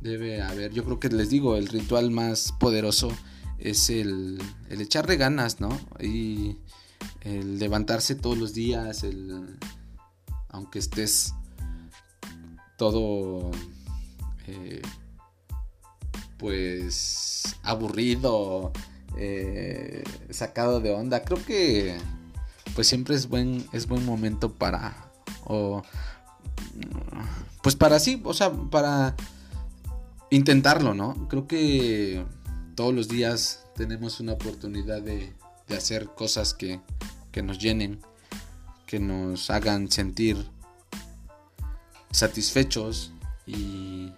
debe 0.00 0.42
haber, 0.42 0.72
yo 0.72 0.84
creo 0.84 1.00
que 1.00 1.08
les 1.08 1.30
digo, 1.30 1.56
el 1.56 1.68
ritual 1.68 2.10
más 2.10 2.52
poderoso 2.58 3.10
es 3.58 3.90
el, 3.90 4.40
el 4.68 4.80
echarle 4.80 5.16
ganas, 5.16 5.60
¿no? 5.60 5.68
Y 6.00 6.58
el 7.22 7.58
levantarse 7.58 8.14
todos 8.14 8.38
los 8.38 8.54
días, 8.54 9.04
aunque 10.48 10.78
estés 10.78 11.34
todo... 12.76 13.50
Eh, 14.46 14.82
pues 16.40 17.56
aburrido, 17.62 18.72
eh, 19.18 20.02
sacado 20.30 20.80
de 20.80 20.90
onda. 20.92 21.22
Creo 21.22 21.44
que 21.44 21.98
pues 22.74 22.86
siempre 22.86 23.14
es 23.14 23.28
buen, 23.28 23.66
es 23.72 23.86
buen 23.86 24.04
momento 24.06 24.54
para, 24.54 25.12
o, 25.44 25.82
pues 27.62 27.76
para 27.76 27.98
sí, 27.98 28.20
o 28.24 28.32
sea, 28.32 28.50
para 28.52 29.16
intentarlo, 30.30 30.94
¿no? 30.94 31.28
Creo 31.28 31.46
que 31.46 32.24
todos 32.74 32.94
los 32.94 33.08
días 33.08 33.66
tenemos 33.76 34.20
una 34.20 34.32
oportunidad 34.32 35.02
de, 35.02 35.34
de 35.70 35.76
hacer 35.76 36.08
cosas 36.14 36.52
que, 36.52 36.80
que 37.32 37.42
nos 37.42 37.58
llenen, 37.58 38.00
que 38.86 38.98
nos 38.98 39.50
hagan 39.50 39.90
sentir 39.90 40.50
satisfechos 42.10 43.12
y, 43.46 44.12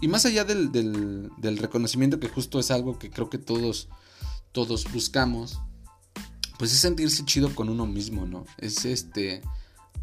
y 0.00 0.08
más 0.08 0.26
allá 0.26 0.44
del, 0.44 0.72
del, 0.72 1.58
reconocimiento 1.58 2.18
que 2.18 2.28
justo 2.28 2.58
es 2.58 2.70
algo 2.70 2.98
que 2.98 3.10
creo 3.10 3.30
que 3.30 3.38
todos, 3.38 3.88
todos 4.52 4.90
buscamos, 4.92 5.60
pues 6.58 6.72
es 6.72 6.80
sentirse 6.80 7.24
chido 7.24 7.54
con 7.54 7.68
uno 7.68 7.86
mismo, 7.86 8.26
¿no? 8.26 8.44
Es 8.58 8.84
este, 8.84 9.40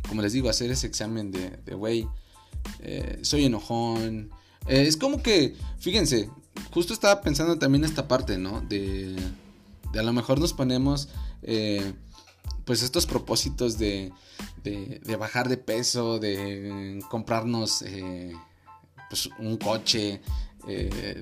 como 0.07 0.21
les 0.21 0.31
digo, 0.31 0.49
hacer 0.49 0.71
ese 0.71 0.87
examen 0.87 1.31
de, 1.31 1.73
güey, 1.73 2.07
eh, 2.79 3.19
soy 3.21 3.45
enojón. 3.45 4.31
Eh, 4.67 4.85
es 4.87 4.95
como 4.95 5.21
que, 5.21 5.55
fíjense, 5.79 6.29
justo 6.71 6.93
estaba 6.93 7.21
pensando 7.21 7.59
también 7.59 7.83
esta 7.83 8.07
parte, 8.07 8.37
¿no? 8.37 8.61
De, 8.61 9.15
de 9.15 9.21
a 9.93 10.03
lo 10.03 10.13
mejor 10.13 10.39
nos 10.39 10.53
ponemos, 10.53 11.09
eh, 11.43 11.93
pues 12.65 12.83
estos 12.83 13.05
propósitos 13.05 13.77
de, 13.77 14.11
de, 14.63 15.15
bajar 15.15 15.47
de 15.47 15.57
peso, 15.57 16.19
de 16.19 16.99
comprarnos 17.09 17.83
pues 19.09 19.29
un 19.39 19.57
coche, 19.57 20.21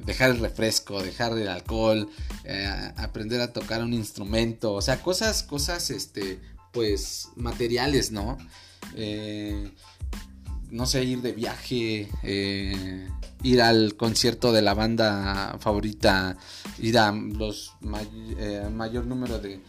dejar 0.05 0.31
el 0.31 0.39
refresco, 0.39 1.03
dejar 1.03 1.37
el 1.37 1.47
alcohol, 1.47 2.09
aprender 2.97 3.41
a 3.41 3.53
tocar 3.53 3.83
un 3.83 3.93
instrumento, 3.93 4.73
o 4.73 4.81
sea, 4.81 5.03
cosas, 5.03 5.43
cosas, 5.43 5.91
este, 5.91 6.39
pues 6.71 7.29
materiales, 7.35 8.11
¿no? 8.11 8.37
No 10.71 10.85
sé, 10.85 11.03
ir 11.03 11.21
de 11.21 11.31
viaje, 11.31 12.09
eh, 12.23 13.07
ir 13.43 13.61
al 13.61 13.95
concierto 13.95 14.51
de 14.51 14.61
la 14.61 14.73
banda 14.73 15.57
favorita, 15.59 16.37
ir 16.79 16.97
a 16.97 17.11
los 17.11 17.73
eh, 18.39 18.67
mayor 18.73 19.05
número 19.05 19.39
de, 19.39 19.61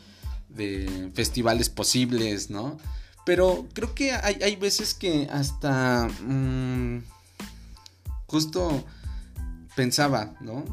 festivales 1.14 1.68
posibles, 1.68 2.48
¿no? 2.48 2.78
Pero 3.26 3.66
creo 3.74 3.94
que 3.94 4.12
hay, 4.12 4.56
veces 4.56 4.94
que 4.94 5.28
hasta 5.30 6.08
mm, 6.08 7.02
justo 8.26 8.84
pensaba, 9.74 10.34
¿no? 10.40 10.64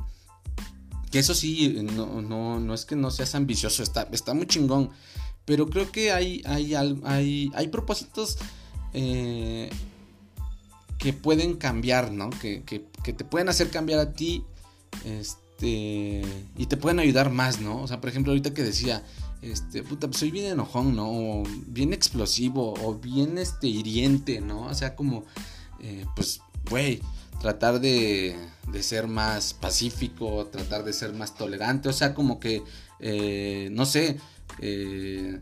Que 1.12 1.20
eso 1.20 1.34
sí, 1.34 1.76
no, 1.96 2.22
no, 2.22 2.60
no 2.60 2.74
es 2.74 2.86
que 2.86 2.96
no 2.96 3.12
seas 3.12 3.36
ambicioso, 3.36 3.84
está, 3.84 4.08
está 4.12 4.34
muy 4.34 4.48
chingón. 4.48 4.92
Pero 5.46 5.70
creo 5.70 5.92
que 5.92 6.12
hay, 6.12 6.42
hay, 6.46 6.74
hay, 6.76 7.52
hay 7.54 7.68
propósitos 7.68 8.38
eh, 8.94 9.70
que 11.04 11.12
pueden 11.12 11.58
cambiar, 11.58 12.14
¿no? 12.14 12.30
Que, 12.30 12.64
te 13.04 13.26
pueden 13.26 13.50
hacer 13.50 13.70
cambiar 13.70 14.00
a 14.00 14.14
ti. 14.14 14.46
Este. 15.04 16.22
Y 16.58 16.66
te 16.68 16.78
pueden 16.78 17.00
ayudar 17.00 17.30
más, 17.30 17.60
¿no? 17.60 17.82
O 17.82 17.88
sea, 17.90 18.00
por 18.00 18.10
ejemplo, 18.10 18.32
ahorita 18.32 18.54
que 18.54 18.64
decía. 18.64 19.04
Este, 19.42 19.84
puta, 19.84 20.08
pues 20.08 20.20
soy 20.20 20.32
bien 20.32 20.46
enojón, 20.46 20.96
¿no? 20.96 21.10
O 21.12 21.44
bien 21.68 21.92
explosivo. 21.92 22.74
O 22.82 22.96
bien 22.96 23.38
este 23.38 23.68
hiriente, 23.68 24.40
¿no? 24.40 24.68
O 24.68 24.74
sea, 24.74 24.96
como. 24.96 25.26
Eh, 25.82 26.06
pues, 26.16 26.40
güey. 26.70 27.02
Tratar 27.42 27.82
de, 27.82 28.38
de 28.72 28.82
ser 28.82 29.08
más 29.08 29.54
pacífico. 29.54 30.46
Tratar 30.46 30.86
de 30.86 30.94
ser 30.94 31.12
más 31.12 31.36
tolerante. 31.36 31.90
O 31.90 31.94
sea, 31.94 32.14
como 32.14 32.40
que. 32.40 32.64
Eh, 33.02 33.68
no 33.74 33.86
sé. 33.86 34.18
Eh, 34.60 35.42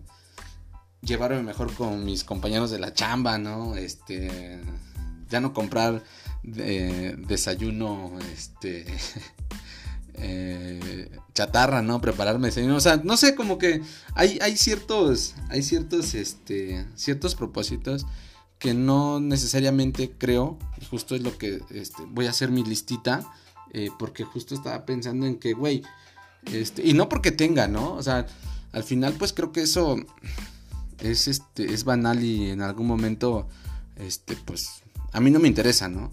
llevarme 1.04 1.44
mejor 1.44 1.72
con 1.76 2.04
mis 2.04 2.24
compañeros 2.24 2.72
de 2.72 2.80
la 2.80 2.96
chamba, 2.96 3.38
¿no? 3.38 3.76
Este 3.76 4.60
ya 5.32 5.40
no 5.40 5.54
comprar 5.54 6.04
eh, 6.44 7.16
desayuno, 7.28 8.12
este, 8.34 8.86
eh, 10.16 11.10
chatarra, 11.34 11.82
¿no? 11.82 12.02
Prepararme 12.02 12.48
desayuno, 12.50 12.76
o 12.76 12.82
sea, 12.82 12.98
no 13.04 13.18
sé, 13.18 13.34
como 13.36 13.58
que 13.58 13.82
hay, 14.14 14.38
hay 14.42 14.58
ciertos, 14.58 15.36
hay 15.50 15.64
ciertos, 15.64 16.14
este, 16.14 16.86
ciertos 16.96 17.36
propósitos 17.36 18.06
que 18.60 18.74
no 18.76 19.20
necesariamente 19.20 20.12
creo, 20.18 20.60
y 20.80 20.86
justo 20.86 21.16
es 21.16 21.22
lo 21.22 21.36
que 21.38 21.62
este, 21.72 22.04
voy 22.08 22.28
a 22.28 22.30
hacer 22.30 22.52
mi 22.52 22.64
listita, 22.64 23.26
eh, 23.74 23.90
porque 23.98 24.24
justo 24.24 24.54
estaba 24.54 24.86
pensando 24.86 25.26
en 25.26 25.40
que, 25.40 25.54
güey, 25.54 25.82
este, 26.46 26.86
y 26.86 26.94
no 26.94 27.10
porque 27.10 27.32
tenga, 27.32 27.68
¿no? 27.68 27.94
O 27.94 28.04
sea, 28.04 28.28
al 28.72 28.84
final 28.84 29.14
pues 29.14 29.34
creo 29.34 29.52
que 29.52 29.62
eso 29.62 29.96
es, 31.00 31.28
este, 31.28 31.74
es 31.74 31.84
banal 31.84 32.24
y 32.24 32.52
en 32.52 32.62
algún 32.62 32.88
momento, 32.88 33.48
este, 33.96 34.36
pues 34.36 34.81
a 35.12 35.20
mí 35.20 35.32
no 35.32 35.40
me 35.40 35.48
interesa, 35.48 35.88
¿no? 35.88 36.12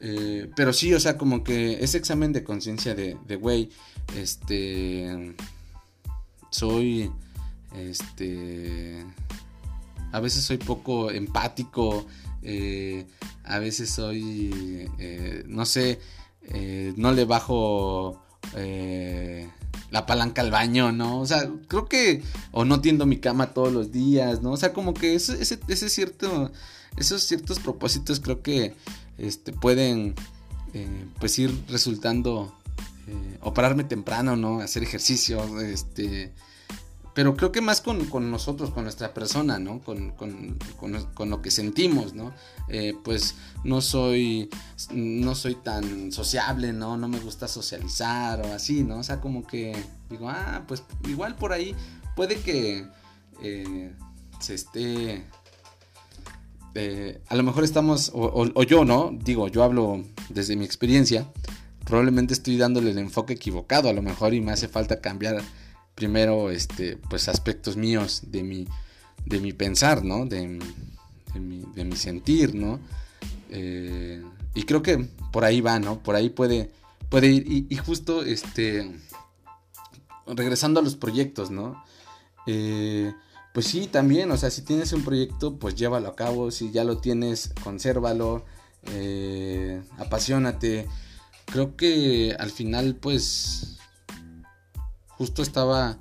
Eh, 0.00 0.50
pero 0.54 0.72
sí, 0.72 0.94
o 0.94 1.00
sea, 1.00 1.16
como 1.18 1.42
que 1.42 1.82
ese 1.82 1.98
examen 1.98 2.32
de 2.32 2.44
conciencia 2.44 2.94
de, 2.94 3.14
güey, 3.36 3.70
este, 4.16 5.34
soy, 6.50 7.10
este, 7.74 9.04
a 10.12 10.20
veces 10.20 10.44
soy 10.44 10.58
poco 10.58 11.10
empático, 11.10 12.06
eh, 12.42 13.06
a 13.44 13.58
veces 13.58 13.90
soy, 13.90 14.88
eh, 14.98 15.42
no 15.46 15.66
sé, 15.66 15.98
no 16.96 17.12
le 17.12 17.24
bajo 17.24 18.22
la 19.90 20.06
palanca 20.06 20.42
al 20.42 20.50
baño, 20.50 20.92
¿no? 20.92 21.20
O 21.20 21.26
sea, 21.26 21.50
creo 21.68 21.86
que, 21.86 22.22
o 22.52 22.64
no 22.64 22.80
tiendo 22.80 23.06
mi 23.06 23.18
cama 23.18 23.48
todos 23.54 23.72
los 23.72 23.92
días, 23.92 24.42
¿no? 24.42 24.52
O 24.52 24.56
sea, 24.56 24.72
como 24.72 24.94
que 24.94 25.14
ese, 25.14 25.40
ese, 25.40 25.88
cierto 25.88 26.52
esos 26.96 27.22
ciertos 27.22 27.60
propósitos 27.60 28.20
creo 28.20 28.42
que 28.42 28.74
este, 29.18 29.52
pueden 29.52 30.14
eh, 30.74 31.06
pues 31.20 31.38
ir 31.38 31.56
resultando 31.68 32.54
eh, 33.06 33.38
operarme 33.40 33.84
temprano, 33.84 34.36
¿no? 34.36 34.60
Hacer 34.60 34.82
ejercicio, 34.82 35.60
este, 35.60 36.32
pero 37.18 37.34
creo 37.34 37.50
que 37.50 37.60
más 37.60 37.80
con, 37.80 38.30
nosotros, 38.30 38.70
con 38.70 38.84
nuestra 38.84 39.12
persona, 39.12 39.58
¿no? 39.58 39.80
Con, 39.80 40.14
lo 41.28 41.42
que 41.42 41.50
sentimos, 41.50 42.14
¿no? 42.14 42.32
Eh, 42.68 42.94
pues 43.02 43.34
no 43.64 43.80
soy, 43.80 44.48
no 44.92 45.34
soy 45.34 45.56
tan 45.56 46.12
sociable, 46.12 46.72
¿no? 46.72 46.96
No 46.96 47.08
me 47.08 47.18
gusta 47.18 47.48
socializar 47.48 48.40
o 48.42 48.52
así, 48.52 48.84
¿no? 48.84 49.00
O 49.00 49.02
sea, 49.02 49.20
como 49.20 49.44
que 49.44 49.74
digo, 50.08 50.30
ah, 50.30 50.62
pues 50.68 50.84
igual 51.08 51.34
por 51.34 51.52
ahí 51.52 51.74
puede 52.14 52.36
que 52.36 52.86
se 54.38 54.54
esté 54.54 55.26
eh, 56.76 57.20
a 57.26 57.34
lo 57.34 57.42
mejor 57.42 57.64
estamos, 57.64 58.12
o, 58.14 58.62
yo, 58.62 58.84
¿no? 58.84 59.10
Digo, 59.12 59.48
yo 59.48 59.64
hablo 59.64 60.04
desde 60.28 60.54
mi 60.54 60.64
experiencia, 60.64 61.26
probablemente 61.84 62.32
estoy 62.32 62.56
dándole 62.58 62.92
el 62.92 62.98
enfoque 62.98 63.32
equivocado 63.32 63.88
a 63.88 63.92
lo 63.92 64.02
mejor 64.02 64.34
y 64.34 64.40
me 64.40 64.52
hace 64.52 64.68
falta 64.68 65.00
cambiar 65.00 65.42
primero, 65.98 66.52
este, 66.52 66.96
pues 66.96 67.28
aspectos 67.28 67.76
míos 67.76 68.22
de 68.28 68.44
mi, 68.44 68.68
de 69.26 69.40
mi 69.40 69.52
pensar, 69.52 70.04
¿no? 70.04 70.26
De, 70.26 70.46
mi, 71.34 71.96
sentir, 71.96 72.54
¿no? 72.54 72.78
Eh, 73.50 74.22
y 74.54 74.62
creo 74.62 74.80
que 74.80 75.08
por 75.32 75.44
ahí 75.44 75.60
va, 75.60 75.80
¿no? 75.80 75.98
Por 76.00 76.14
ahí 76.14 76.30
puede, 76.30 76.70
puede 77.08 77.26
ir. 77.26 77.50
Y, 77.50 77.66
y, 77.68 77.76
justo, 77.78 78.22
este, 78.22 78.92
regresando 80.24 80.78
a 80.78 80.84
los 80.84 80.94
proyectos, 80.94 81.50
¿no? 81.50 81.82
Eh, 82.46 83.12
pues 83.52 83.66
sí, 83.66 83.88
también, 83.88 84.30
o 84.30 84.36
sea, 84.36 84.50
si 84.50 84.62
tienes 84.62 84.92
un 84.92 85.02
proyecto, 85.02 85.56
pues 85.56 85.74
llévalo 85.74 86.06
a 86.06 86.14
cabo, 86.14 86.52
si 86.52 86.70
ya 86.70 86.84
lo 86.84 86.98
tienes, 86.98 87.52
consérvalo, 87.64 88.44
eh, 88.92 89.82
apasionate. 89.98 90.86
Creo 91.46 91.74
que 91.74 92.36
al 92.38 92.52
final, 92.52 92.94
pues, 92.94 93.77
justo 95.18 95.42
estaba, 95.42 95.98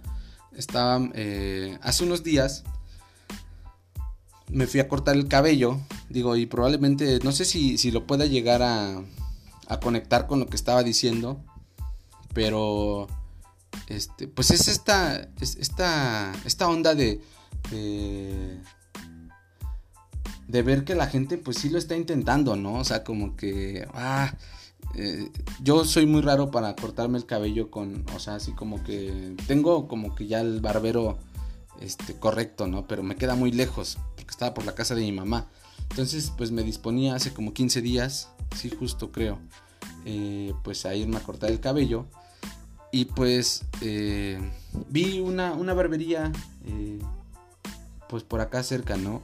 estaba, 0.56 1.10
eh, 1.13 1.77
hace 1.82 2.06
unos 2.06 2.23
días, 2.23 2.63
me 4.49 4.67
fui 4.67 4.80
a 4.80 4.88
cortar 4.88 5.15
el 5.15 5.27
cabello, 5.27 5.80
digo, 6.10 6.38
y 6.38 6.45
probablemente, 6.45 7.19
no 7.23 7.34
sé 7.34 7.43
si, 7.43 7.77
si 7.77 7.91
lo 7.91 8.08
pueda 8.08 8.25
llegar 8.25 8.62
a, 8.62 9.01
a 9.67 9.80
conectar 9.82 10.27
con 10.27 10.39
lo 10.39 10.47
que 10.47 10.56
estaba 10.56 10.84
diciendo, 10.84 11.43
pero, 12.34 13.08
este, 13.88 14.27
pues 14.27 14.51
es 14.51 14.69
esta, 14.69 15.27
es 15.41 15.58
esta, 15.58 16.32
esta 16.45 16.69
onda 16.69 16.95
de 16.95 17.19
de, 20.47 20.62
ver 20.62 20.84
que 20.84 20.95
la 20.95 21.08
gente 21.08 21.38
pues 21.38 21.58
sí 21.58 21.69
lo 21.69 21.77
está 21.77 21.95
intentando, 21.95 22.56
¿no? 22.56 22.75
O 22.75 22.84
sea, 22.84 23.03
como 23.03 23.36
que, 23.36 23.88
ah, 23.93 24.34
eh, 24.95 25.32
yo 25.62 25.86
soy 25.86 26.06
muy 26.06 26.21
raro 26.21 26.52
para 26.52 26.76
cortarme 26.76 27.17
el 27.17 27.26
cabello 27.26 27.69
con, 27.69 28.06
o 28.15 28.19
sea, 28.19 28.36
así 28.36 28.54
como 28.54 28.84
que 28.84 29.36
tengo 29.47 29.88
como 29.88 30.15
que 30.15 30.28
ya 30.28 30.41
el 30.41 30.60
barbero 30.62 31.17
este, 31.80 32.15
correcto, 32.15 32.67
¿no? 32.67 32.88
Pero 32.88 33.04
me 33.04 33.15
queda 33.15 33.36
muy 33.36 33.52
lejos, 33.52 33.97
porque 34.15 34.32
estaba 34.32 34.54
por 34.54 34.65
la 34.65 34.76
casa 34.76 34.95
de 34.95 35.02
mi 35.02 35.12
mamá. 35.12 35.47
Entonces, 35.89 36.34
pues 36.36 36.52
me 36.52 36.63
disponía 36.63 37.15
hace 37.15 37.34
como 37.34 37.54
15 37.54 37.82
días, 37.82 38.30
sí, 38.56 38.69
justo 38.69 39.12
creo, 39.12 39.39
eh, 40.06 40.54
pues 40.63 40.86
a 40.86 40.95
irme 40.95 41.17
a 41.17 41.21
cortar 41.21 41.52
el 41.52 41.60
cabello. 41.60 42.06
Y 42.91 43.06
pues 43.06 43.65
eh, 43.82 44.39
vi 44.89 45.19
una, 45.19 45.54
una 45.54 45.73
barbería 45.73 46.32
pues 48.10 48.23
por 48.23 48.39
acá 48.39 48.63
cerca, 48.63 48.95
¿no? 48.97 49.21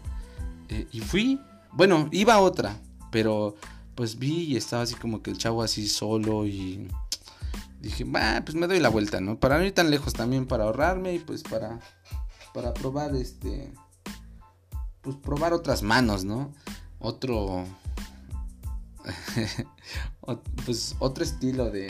Y 0.92 1.00
fui, 1.02 1.40
bueno, 1.72 2.10
iba 2.12 2.34
a 2.34 2.40
otra, 2.40 2.78
pero 3.12 3.56
pues 3.96 4.18
vi 4.18 4.44
y 4.44 4.58
estaba 4.58 4.84
así 4.84 4.96
como 4.96 5.22
que 5.22 5.32
el 5.32 5.38
chavo 5.38 5.64
así 5.64 5.88
solo 5.88 6.46
y 6.46 6.88
dije, 7.80 8.06
bah, 8.06 8.42
pues 8.44 8.56
me 8.56 8.68
doy 8.68 8.80
la 8.80 8.90
vuelta, 8.90 9.20
¿no? 9.20 9.40
Para 9.40 9.58
no 9.58 9.66
ir 9.66 9.74
tan 9.74 9.92
lejos 9.92 10.14
también, 10.14 10.48
para 10.48 10.64
ahorrarme 10.64 11.14
y 11.16 11.20
pues 11.20 11.44
para, 11.44 11.80
para 12.54 12.74
probar 12.74 13.16
este, 13.16 13.74
pues 15.02 15.18
probar 15.18 15.54
otras 15.54 15.84
manos, 15.84 16.24
¿no? 16.24 16.54
Otro, 17.00 17.66
pues 20.66 20.96
otro 21.00 21.24
estilo 21.24 21.70
de, 21.70 21.88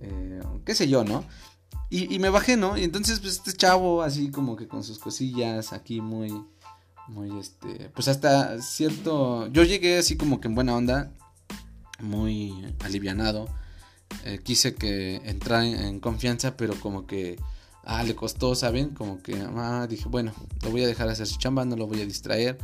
eh, 0.00 0.40
qué 0.64 0.74
sé 0.74 0.88
yo, 0.88 1.04
¿no? 1.04 1.24
Y, 1.90 2.14
y, 2.14 2.18
me 2.18 2.30
bajé, 2.30 2.56
¿no? 2.56 2.78
Y 2.78 2.84
entonces, 2.84 3.18
pues 3.18 3.34
este 3.34 3.52
chavo, 3.52 4.02
así 4.02 4.30
como 4.30 4.54
que 4.56 4.68
con 4.68 4.84
sus 4.84 5.00
cosillas, 5.00 5.72
aquí 5.72 6.00
muy, 6.00 6.44
muy, 7.10 7.38
este, 7.40 7.90
pues 7.94 8.06
hasta 8.08 8.62
cierto, 8.62 9.48
yo 9.48 9.64
llegué 9.64 9.98
así 9.98 10.16
como 10.16 10.40
que 10.40 10.46
en 10.46 10.54
buena 10.54 10.76
onda, 10.76 11.12
muy 11.98 12.74
alivianado. 12.80 13.48
Eh, 14.24 14.40
quise 14.42 14.74
que 14.74 15.16
entrara 15.24 15.66
en, 15.66 16.00
confianza, 16.00 16.56
pero 16.56 16.78
como 16.78 17.06
que 17.06 17.38
ah, 17.84 18.02
le 18.04 18.14
costó, 18.14 18.54
¿saben? 18.54 18.90
Como 18.90 19.22
que 19.22 19.34
ah, 19.56 19.86
dije, 19.88 20.08
bueno, 20.08 20.32
lo 20.62 20.70
voy 20.70 20.84
a 20.84 20.86
dejar 20.86 21.08
hacer 21.08 21.26
su 21.26 21.38
chamba, 21.38 21.64
no 21.64 21.76
lo 21.76 21.86
voy 21.86 22.00
a 22.00 22.06
distraer. 22.06 22.58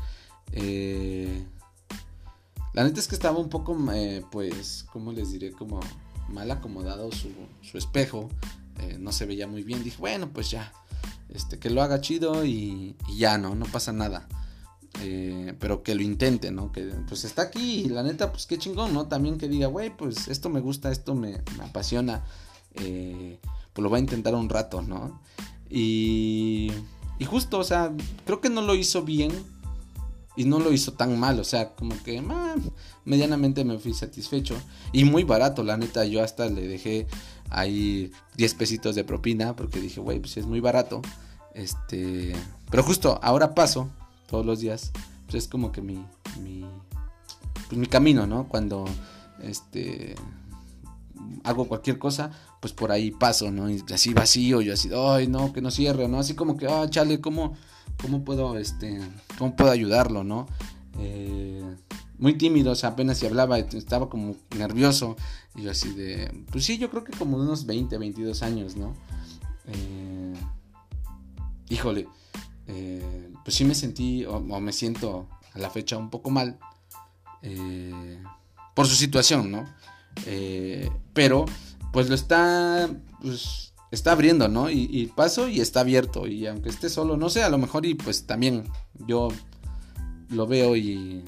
Eh, 0.53 1.45
la 2.73 2.85
neta 2.85 3.01
es 3.01 3.09
que 3.09 3.15
estaba 3.15 3.39
un 3.39 3.49
poco, 3.49 3.77
eh, 3.93 4.23
pues, 4.31 4.87
¿cómo 4.93 5.13
les 5.13 5.33
diré? 5.33 5.51
Como 5.53 5.81
mal 6.29 6.51
acomodado 6.51 7.11
su, 7.11 7.31
su 7.63 7.79
espejo. 7.79 8.29
no 8.99 9.11
se 9.11 9.27
veía 9.27 9.47
muy 9.47 9.63
bien. 9.63 9.83
Dije, 9.83 9.97
bueno, 9.99 10.29
pues 10.33 10.51
ya. 10.51 10.73
Este, 11.29 11.59
que 11.59 11.71
lo 11.71 11.83
haga 11.83 12.01
chido 12.01 12.45
y, 12.45 12.97
y 13.09 13.19
ya, 13.19 13.39
¿no? 13.39 13.55
No 13.55 13.67
pasa 13.67 13.93
nada. 13.93 14.29
Eh, 15.03 15.55
pero 15.59 15.83
que 15.83 15.95
lo 15.95 16.03
intente, 16.03 16.51
¿no? 16.51 16.73
Que 16.73 16.83
pues 17.09 17.25
está 17.25 17.43
aquí 17.43 17.83
y 17.85 17.89
la 17.89 18.03
neta, 18.03 18.33
pues 18.33 18.47
qué 18.47 18.59
chingón, 18.59 18.95
¿no? 18.95 19.07
También 19.07 19.39
que 19.39 19.49
diga, 19.49 19.67
güey, 19.67 19.95
pues 19.95 20.29
esto 20.29 20.49
me 20.49 20.61
gusta, 20.61 20.91
esto 20.91 21.15
me, 21.15 21.43
apasiona, 21.61 22.25
eh, 22.75 23.39
pues 23.73 23.83
lo 23.83 23.91
voy 23.91 23.99
a 23.99 24.01
intentar 24.01 24.35
un 24.35 24.49
rato, 24.49 24.81
¿no? 24.83 25.21
Y, 25.69 26.73
y 27.19 27.25
justo, 27.25 27.59
o 27.59 27.65
sea, 27.65 27.93
creo 28.25 28.41
que 28.41 28.49
no 28.49 28.63
lo 28.63 28.75
hizo 28.75 29.03
bien 29.03 29.33
y 30.35 30.45
no 30.45 30.61
lo 30.61 30.73
hizo 30.73 30.93
tan 30.93 31.19
mal, 31.19 31.41
o 31.41 31.45
sea, 31.45 31.75
como 31.75 31.95
que 32.03 32.23
medianamente 33.05 33.65
me 33.65 33.79
fui 33.79 33.93
satisfecho 33.93 34.55
y 34.93 35.05
muy 35.05 35.25
barato, 35.25 35.63
la 35.63 35.77
neta, 35.77 36.05
yo 36.05 36.23
hasta 36.23 36.47
le 36.47 36.69
dejé 36.69 37.07
ahí 37.51 38.13
10 38.37 38.55
pesitos 38.55 38.95
de 38.95 39.05
propina 39.05 39.55
porque 39.57 39.81
dije, 39.81 40.01
güey, 40.01 40.21
pues 40.21 40.37
es 40.37 40.47
muy 40.47 40.61
barato. 40.61 41.03
Este, 41.55 42.35
pero 42.71 42.83
justo 42.83 43.19
ahora 43.23 43.55
paso 43.55 43.89
todos 44.27 44.45
los 44.45 44.61
días, 44.61 44.93
pues 45.25 45.45
es 45.45 45.49
como 45.49 45.73
que 45.73 45.81
mi, 45.81 46.05
mi, 46.43 46.65
pues 47.69 47.79
mi 47.79 47.87
camino, 47.87 48.27
¿no? 48.27 48.49
Cuando 48.49 48.85
este 49.43 50.15
hago 51.45 51.67
cualquier 51.67 51.99
cosa, 51.99 52.31
pues 52.61 52.73
por 52.73 52.93
ahí 52.93 53.11
paso, 53.11 53.51
¿no? 53.51 53.71
Y 53.71 53.83
así 53.93 54.13
vacío, 54.13 54.61
yo 54.61 54.75
así, 54.75 54.91
ay, 54.95 55.29
no, 55.29 55.53
que 55.53 55.61
no 55.61 55.71
cierre, 55.71 56.09
¿no? 56.09 56.19
Así 56.19 56.35
como 56.35 56.57
que, 56.57 56.67
ah, 56.67 56.89
chale, 56.89 57.21
¿cómo, 57.21 57.57
cómo 58.01 58.25
puedo, 58.25 58.59
este, 58.59 59.01
cómo 59.39 59.57
puedo 59.57 59.71
ayudarlo, 59.71 60.25
¿no? 60.25 60.47
Eh, 60.99 61.77
muy 62.19 62.35
tímido, 62.35 62.73
o 62.73 62.75
sea, 62.75 62.91
apenas 62.91 63.19
si 63.19 63.27
hablaba, 63.27 63.59
estaba 63.59 64.09
como 64.09 64.37
nervioso, 64.57 65.17
y 65.57 65.63
yo 65.63 65.71
así 65.71 65.91
de, 65.93 66.45
pues 66.51 66.65
sí, 66.65 66.79
yo 66.79 66.91
creo 66.91 67.05
que 67.05 67.13
como 67.13 67.39
de 67.39 67.45
unos 67.45 67.67
20, 67.67 67.97
22 67.99 68.43
años, 68.43 68.77
¿no? 68.77 68.95
Eh, 69.67 70.35
híjole, 71.69 72.09
eh, 72.69 73.33
pues 73.45 73.57
sí 73.57 73.65
me 73.65 73.75
sentí 73.75 74.25
o, 74.25 74.41
me 74.41 74.73
siento 74.73 75.29
a 75.55 75.59
la 75.59 75.71
fecha 75.71 75.97
un 75.97 76.11
poco 76.11 76.31
mal 76.31 76.59
eh, 77.43 78.19
por 78.75 78.87
su 78.87 78.95
situación, 78.95 79.51
¿no? 79.51 79.65
Eh, 80.27 80.91
pero 81.13 81.47
pues 81.93 82.09
lo 82.09 82.15
está, 82.15 82.89
pues 83.23 83.73
está 83.91 84.13
abriendo, 84.13 84.49
¿no? 84.49 84.69
Y, 84.71 85.07
paso 85.15 85.49
y 85.49 85.61
está 85.61 85.81
abierto 85.81 86.27
y 86.27 86.47
aunque 86.47 86.69
esté 86.69 86.89
solo, 86.89 87.17
no 87.17 87.31
sé, 87.31 87.43
a 87.43 87.49
lo 87.49 87.59
mejor 87.59 87.87
y 87.87 87.95
pues 87.95 88.27
también 88.27 88.65
yo 89.07 89.29
lo 90.31 90.47
veo 90.47 90.77
y... 90.77 91.25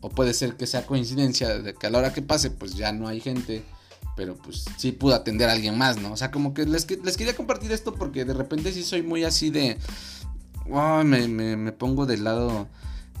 O 0.00 0.08
puede 0.08 0.32
ser 0.34 0.56
que 0.56 0.66
sea 0.66 0.86
coincidencia 0.86 1.58
de 1.58 1.74
que 1.74 1.86
a 1.86 1.90
la 1.90 1.98
hora 1.98 2.12
que 2.12 2.22
pase 2.22 2.50
pues 2.50 2.74
ya 2.74 2.92
no 2.92 3.06
hay 3.06 3.20
gente 3.20 3.62
pero 4.20 4.36
pues 4.36 4.66
sí 4.76 4.92
pude 4.92 5.14
atender 5.14 5.48
a 5.48 5.52
alguien 5.52 5.78
más, 5.78 5.96
¿no? 5.96 6.12
O 6.12 6.16
sea, 6.16 6.30
como 6.30 6.52
que 6.52 6.66
les, 6.66 6.86
les 7.02 7.16
quería 7.16 7.34
compartir 7.34 7.72
esto 7.72 7.94
porque 7.94 8.26
de 8.26 8.34
repente 8.34 8.70
sí 8.70 8.82
soy 8.82 9.02
muy 9.02 9.24
así 9.24 9.48
de... 9.48 9.78
me, 11.04 11.26
me, 11.28 11.72
pongo 11.72 12.04
del 12.04 12.24
lado 12.24 12.68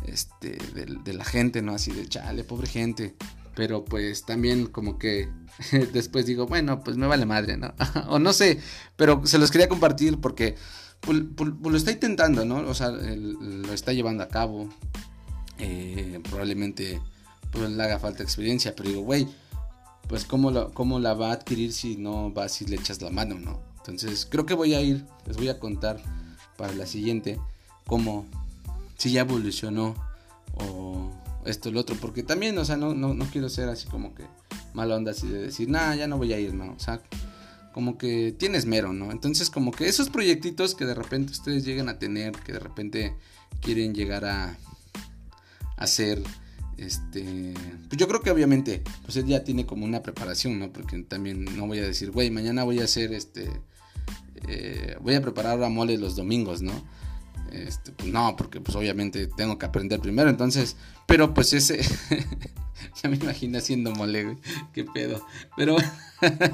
este, 0.06 0.58
de, 0.74 1.12
la 1.14 1.24
gente, 1.24 1.62
¿no? 1.62 1.72
Así 1.72 1.90
de 1.90 2.06
chale, 2.06 2.44
pobre 2.44 2.66
gente. 2.66 3.14
Pero 3.54 3.82
pues 3.82 4.24
también 4.26 4.66
como 4.66 4.98
que 4.98 5.30
después 5.92 6.26
digo, 6.26 6.46
bueno, 6.46 6.82
pues 6.84 6.98
me 6.98 7.06
vale 7.06 7.24
madre, 7.24 7.56
¿no? 7.56 7.72
o 8.08 8.18
no 8.18 8.34
sé, 8.34 8.60
pero 8.96 9.26
se 9.26 9.38
los 9.38 9.50
quería 9.50 9.70
compartir 9.70 10.20
porque 10.20 10.56
lo 11.08 11.76
está 11.76 11.92
intentando, 11.92 12.44
¿no? 12.44 12.56
O 12.68 12.74
sea, 12.74 12.90
lo 12.90 13.72
está 13.72 13.94
llevando 13.94 14.22
a 14.22 14.28
cabo. 14.28 14.68
Eh, 15.60 16.20
probablemente 16.28 17.00
pues 17.52 17.70
le 17.70 17.82
haga 17.82 17.98
falta 17.98 18.22
experiencia, 18.22 18.74
pero 18.74 18.88
digo, 18.88 19.02
güey, 19.02 19.28
pues 20.08 20.24
cómo, 20.24 20.70
cómo 20.72 20.98
la 20.98 21.14
va 21.14 21.30
a 21.30 21.34
adquirir 21.34 21.72
si 21.72 21.96
no 21.96 22.30
vas 22.30 22.62
y 22.62 22.66
le 22.66 22.76
echas 22.76 23.02
la 23.02 23.10
mano, 23.10 23.38
¿no? 23.38 23.60
Entonces 23.78 24.26
creo 24.28 24.46
que 24.46 24.54
voy 24.54 24.74
a 24.74 24.80
ir, 24.80 25.04
les 25.26 25.36
voy 25.36 25.48
a 25.48 25.58
contar 25.58 26.00
para 26.56 26.72
la 26.72 26.86
siguiente 26.86 27.38
cómo, 27.86 28.26
si 28.96 29.12
ya 29.12 29.22
evolucionó 29.22 29.94
o 30.54 31.10
esto 31.44 31.68
o 31.68 31.72
lo 31.72 31.80
otro, 31.80 31.96
porque 32.00 32.22
también, 32.22 32.56
o 32.58 32.64
sea, 32.64 32.76
no, 32.76 32.94
no, 32.94 33.14
no 33.14 33.24
quiero 33.26 33.48
ser 33.48 33.68
así 33.68 33.88
como 33.88 34.14
que 34.14 34.24
mala 34.74 34.96
onda 34.96 35.10
así 35.10 35.28
de 35.28 35.42
decir, 35.42 35.68
nah, 35.68 35.94
ya 35.94 36.06
no 36.06 36.18
voy 36.18 36.32
a 36.32 36.38
ir, 36.38 36.54
¿no? 36.54 36.72
O 36.72 36.78
sea, 36.78 37.02
como 37.72 37.98
que 37.98 38.34
tienes 38.36 38.66
mero, 38.66 38.92
¿no? 38.92 39.10
Entonces 39.12 39.50
como 39.50 39.72
que 39.72 39.88
esos 39.88 40.10
proyectitos 40.10 40.74
que 40.74 40.86
de 40.86 40.94
repente 40.94 41.32
ustedes 41.32 41.64
lleguen 41.64 41.88
a 41.88 41.98
tener, 41.98 42.32
que 42.32 42.52
de 42.52 42.58
repente 42.58 43.16
quieren 43.60 43.94
llegar 43.94 44.24
a 44.24 44.56
hacer 45.80 46.22
este, 46.80 47.52
pues 47.88 47.98
yo 47.98 48.08
creo 48.08 48.22
que 48.22 48.30
obviamente, 48.30 48.82
pues 49.02 49.14
él 49.16 49.26
ya 49.26 49.44
tiene 49.44 49.66
como 49.66 49.84
una 49.84 50.02
preparación, 50.02 50.58
¿no? 50.58 50.72
Porque 50.72 50.98
también 51.02 51.44
no 51.56 51.66
voy 51.66 51.78
a 51.78 51.82
decir, 51.82 52.10
güey, 52.10 52.30
mañana 52.30 52.64
voy 52.64 52.80
a 52.80 52.84
hacer 52.84 53.12
este, 53.12 53.50
eh, 54.48 54.96
voy 55.02 55.14
a 55.14 55.20
preparar 55.20 55.52
ahora 55.52 55.68
mole 55.68 55.98
los 55.98 56.16
domingos, 56.16 56.62
¿no? 56.62 56.72
Este, 57.52 57.92
pues 57.92 58.10
no, 58.10 58.34
porque 58.34 58.62
pues 58.62 58.76
obviamente 58.76 59.26
tengo 59.26 59.58
que 59.58 59.66
aprender 59.66 60.00
primero, 60.00 60.30
entonces, 60.30 60.76
pero 61.06 61.34
pues 61.34 61.52
ese, 61.52 61.80
ya 63.02 63.10
me 63.10 63.16
imagino 63.16 63.58
haciendo 63.58 63.92
mole, 63.92 64.24
güey, 64.24 64.36
qué 64.72 64.84
pedo, 64.84 65.22
pero, 65.58 65.76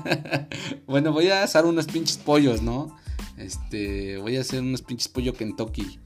bueno, 0.88 1.12
voy 1.12 1.28
a 1.28 1.44
asar 1.44 1.66
unos 1.66 1.86
pinches 1.86 2.18
pollos, 2.18 2.62
¿no? 2.62 2.96
Este, 3.36 4.16
voy 4.16 4.38
a 4.38 4.40
hacer 4.40 4.60
unos 4.60 4.82
pinches 4.82 5.06
pollo 5.06 5.34
Kentucky, 5.34 6.00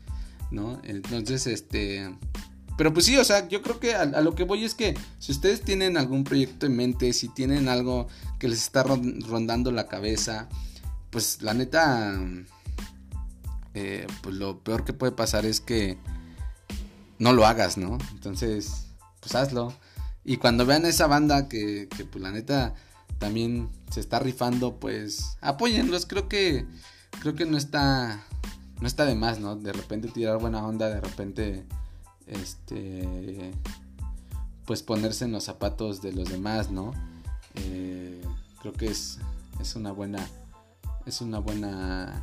¿no? 0.51 0.83
Entonces, 0.85 1.47
este, 1.47 2.11
pero 2.81 2.95
pues 2.95 3.05
sí, 3.05 3.19
o 3.19 3.25
sea, 3.25 3.47
yo 3.47 3.61
creo 3.61 3.79
que 3.79 3.95
a, 3.95 4.07
lo 4.07 4.35
que 4.35 4.45
voy 4.45 4.65
es 4.65 4.75
que 4.75 4.99
si 5.19 5.33
ustedes 5.33 5.61
tienen 5.61 5.99
algún 5.99 6.25
proyecto 6.25 6.65
en 6.65 6.77
mente, 6.77 7.13
si 7.13 7.29
tienen 7.29 7.69
algo 7.69 8.09
que 8.39 8.49
les 8.49 8.63
está 8.63 8.83
rondando 8.83 9.71
la 9.71 9.87
cabeza, 9.87 10.49
pues 11.11 11.43
la 11.43 11.53
neta, 11.53 12.19
eh, 13.75 14.07
pues 14.23 14.35
lo 14.37 14.61
peor 14.65 14.87
que 14.87 14.95
puede 14.95 15.13
pasar 15.13 15.45
es 15.45 15.61
que 15.61 15.99
no 17.19 17.35
lo 17.35 17.45
hagas, 17.45 17.77
¿no? 17.77 17.99
Entonces, 18.13 18.87
pues 19.21 19.35
hazlo. 19.35 19.75
Y 20.25 20.39
cuando 20.39 20.65
vean 20.65 20.87
a 20.87 20.89
esa 20.89 21.07
banda 21.07 21.51
que, 21.51 21.87
que 21.95 22.07
pues 22.07 22.23
la 22.23 22.31
neta 22.31 22.73
también 23.19 23.69
se 23.91 24.01
está 24.01 24.21
rifando, 24.21 24.81
pues 24.81 25.37
apóyenlos. 25.43 26.07
Creo 26.07 26.31
que 26.31 26.65
creo 27.21 27.35
que 27.35 27.45
no 27.45 27.59
está 27.59 28.25
no 28.81 28.87
está 28.87 29.05
de 29.05 29.17
más, 29.17 29.39
¿no? 29.39 29.55
De 29.55 29.75
repente 29.75 30.09
tirar 30.09 30.39
buena 30.39 30.67
onda, 30.67 30.89
de 30.89 31.03
repente 31.03 31.67
este, 32.31 33.53
pues 34.65 34.83
ponerse 34.83 35.25
en 35.25 35.33
los 35.33 35.45
zapatos 35.45 36.01
de 36.01 36.13
los 36.13 36.29
demás, 36.29 36.71
¿no? 36.71 36.93
Eh, 37.57 38.23
creo 38.61 38.73
que 38.73 38.87
es, 38.87 39.19
es 39.61 39.75
una 39.75 39.93
buena, 39.93 40.27
es 41.07 41.21
una 41.21 41.39
buena 41.39 42.23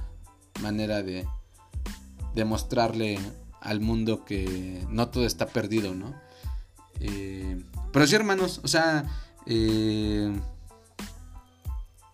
manera 0.62 1.04
de 1.04 1.28
demostrarle 2.36 3.20
al 3.62 3.82
mundo 3.82 4.24
que 4.24 4.86
no 4.90 5.10
todo 5.10 5.26
está 5.26 5.48
perdido, 5.48 5.94
¿no? 5.94 6.14
Eh, 7.00 7.62
pero 7.92 8.08
sí, 8.08 8.16
hermanos, 8.16 8.62
o 8.64 8.68
sea, 8.68 9.06
eh, 9.46 10.32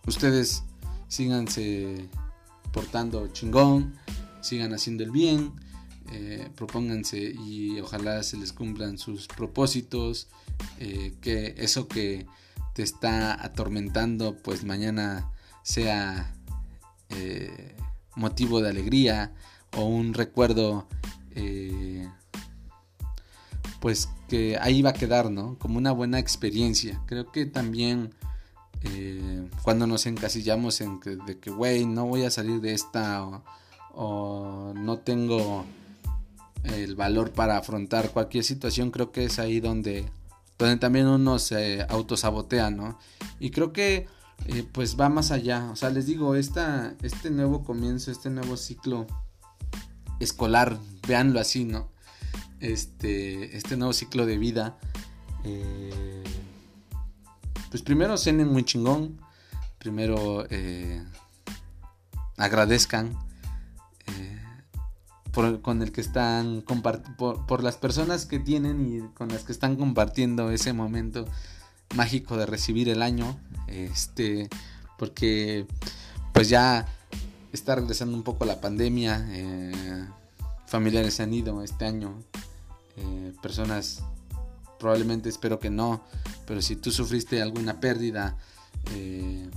ustedes 0.06 0.64
síganse 1.08 2.08
portando 2.72 3.28
chingón, 3.28 3.94
sigan 4.40 4.74
haciendo 4.74 5.04
el 5.04 5.10
bien, 5.10 5.52
eh, 6.16 6.48
propónganse 6.54 7.18
y 7.18 7.80
ojalá 7.80 8.22
se 8.22 8.36
les 8.36 8.52
cumplan 8.52 8.98
sus 8.98 9.26
propósitos, 9.26 10.28
eh, 10.78 11.12
que 11.20 11.56
eso 11.58 11.88
que 11.88 12.24
te 12.72 12.84
está 12.84 13.44
atormentando 13.44 14.36
pues 14.36 14.62
mañana 14.62 15.32
sea 15.64 16.32
eh, 17.08 17.74
motivo 18.14 18.60
de 18.60 18.68
alegría 18.68 19.32
o 19.76 19.86
un 19.86 20.14
recuerdo 20.14 20.86
pues 23.80 24.08
que 24.28 24.56
ahí 24.60 24.82
va 24.82 24.90
a 24.90 24.94
quedar, 24.94 25.32
¿no? 25.32 25.58
Como 25.58 25.78
una 25.78 25.90
buena 25.90 26.20
experiencia. 26.20 27.02
Creo 27.06 27.32
que 27.32 27.44
también 27.44 28.14
cuando 29.62 29.88
nos 29.88 30.06
encasillamos 30.06 30.80
en 30.80 31.00
que, 31.00 31.16
de 31.16 31.38
que, 31.40 31.50
güey, 31.50 31.86
no 31.86 32.06
voy 32.06 32.22
a 32.22 32.30
salir 32.30 32.60
de 32.60 32.72
esta 32.72 33.42
o 33.94 34.72
no 34.76 34.98
tengo 34.98 35.64
el 36.64 36.96
valor 36.96 37.32
para 37.32 37.58
afrontar 37.58 38.10
cualquier 38.10 38.44
situación, 38.44 38.90
creo 38.90 39.12
que 39.12 39.24
es 39.24 39.38
ahí 39.38 39.60
donde, 39.60 40.04
donde 40.58 40.76
también 40.78 41.06
uno 41.06 41.38
se 41.38 41.82
autosabotea, 41.88 42.70
¿no? 42.70 42.98
Y 43.38 43.50
creo 43.50 43.72
que 43.72 44.06
eh, 44.46 44.66
pues 44.72 44.98
va 44.98 45.08
más 45.08 45.30
allá. 45.30 45.70
O 45.70 45.76
sea, 45.76 45.90
les 45.90 46.06
digo, 46.06 46.34
esta, 46.34 46.94
este 47.02 47.30
nuevo 47.30 47.64
comienzo, 47.64 48.10
este 48.10 48.30
nuevo 48.30 48.56
ciclo 48.56 49.06
escolar, 50.20 50.78
véanlo 51.06 51.40
así, 51.40 51.64
¿no? 51.64 51.90
Este, 52.60 53.56
este 53.56 53.76
nuevo 53.76 53.92
ciclo 53.92 54.26
de 54.26 54.38
vida. 54.38 54.78
Eh, 55.44 56.24
pues 57.70 57.82
primero 57.82 58.16
cenen 58.16 58.48
muy 58.48 58.64
chingón. 58.64 59.20
Primero 59.78 60.46
eh, 60.48 61.02
agradezcan 62.36 63.16
por, 65.34 65.60
con 65.60 65.82
el 65.82 65.92
que 65.92 66.00
están 66.00 66.62
por, 67.16 67.46
por 67.46 67.62
las 67.62 67.76
personas 67.76 68.26
que 68.26 68.38
tienen 68.38 68.86
y 68.86 69.00
con 69.14 69.28
las 69.28 69.44
que 69.44 69.52
están 69.52 69.76
compartiendo 69.76 70.50
ese 70.50 70.72
momento 70.72 71.26
mágico 71.94 72.36
de 72.36 72.46
recibir 72.46 72.88
el 72.88 73.02
año. 73.02 73.36
Este, 73.66 74.48
porque 74.98 75.66
pues 76.32 76.48
ya 76.48 76.86
está 77.52 77.74
regresando 77.74 78.16
un 78.16 78.22
poco 78.22 78.44
la 78.44 78.60
pandemia. 78.60 79.26
Eh, 79.30 80.06
familiares 80.66 81.14
se 81.14 81.22
han 81.22 81.32
ido 81.32 81.62
este 81.62 81.84
año. 81.84 82.14
Eh, 82.96 83.32
personas, 83.42 84.02
probablemente 84.78 85.28
espero 85.28 85.58
que 85.58 85.70
no. 85.70 86.02
Pero 86.46 86.62
si 86.62 86.76
tú 86.76 86.90
sufriste 86.90 87.40
alguna 87.42 87.80
pérdida, 87.80 88.36
eh, 88.92 89.48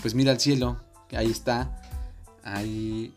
pues 0.00 0.14
mira 0.14 0.32
al 0.32 0.40
cielo, 0.40 0.80
que 1.08 1.16
ahí 1.16 1.30
está. 1.30 1.80
Ahí, 2.44 3.14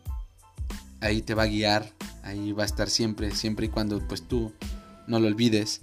ahí 1.00 1.22
te 1.22 1.34
va 1.34 1.44
a 1.44 1.46
guiar. 1.46 1.92
Ahí 2.22 2.52
va 2.52 2.64
a 2.64 2.66
estar 2.66 2.90
siempre, 2.90 3.30
siempre 3.30 3.66
y 3.66 3.68
cuando 3.68 4.00
pues 4.06 4.22
tú 4.22 4.52
no 5.06 5.20
lo 5.20 5.28
olvides. 5.28 5.82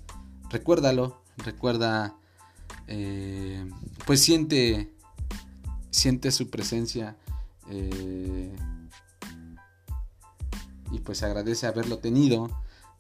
Recuérdalo, 0.50 1.22
recuerda 1.38 2.16
eh, 2.88 3.66
pues 4.06 4.20
siente, 4.20 4.92
siente 5.90 6.32
su 6.32 6.50
presencia 6.50 7.16
eh, 7.70 8.54
y 10.92 11.00
pues 11.00 11.24
agradece 11.24 11.66
haberlo 11.66 12.00
tenido, 12.00 12.50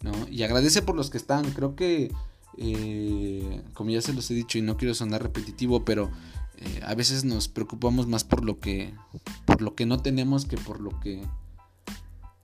¿no? 0.02 0.12
Y 0.30 0.43
agradece 0.43 0.82
por 0.82 0.95
los 0.95 1.10
que 1.10 1.17
están, 1.17 1.52
creo 1.52 1.76
que, 1.76 2.12
eh, 2.58 3.62
como 3.73 3.89
ya 3.89 4.02
se 4.02 4.13
los 4.13 4.30
he 4.32 4.34
dicho 4.34 4.58
y 4.58 4.62
no 4.62 4.78
quiero 4.78 4.93
sonar 4.93 5.21
repetitivo, 5.21 5.84
pero 5.84 6.12
a 6.86 6.95
veces 6.95 7.26
nos 7.26 7.49
preocupamos 7.49 8.08
más 8.08 8.23
por 8.23 8.45
lo 8.45 8.62
que, 8.62 8.93
por 9.43 9.62
lo 9.62 9.76
que 9.76 9.86
no 9.86 10.02
tenemos 10.02 10.45
que 10.45 10.56
por 10.56 10.80
lo 10.80 10.97
que, 11.02 11.28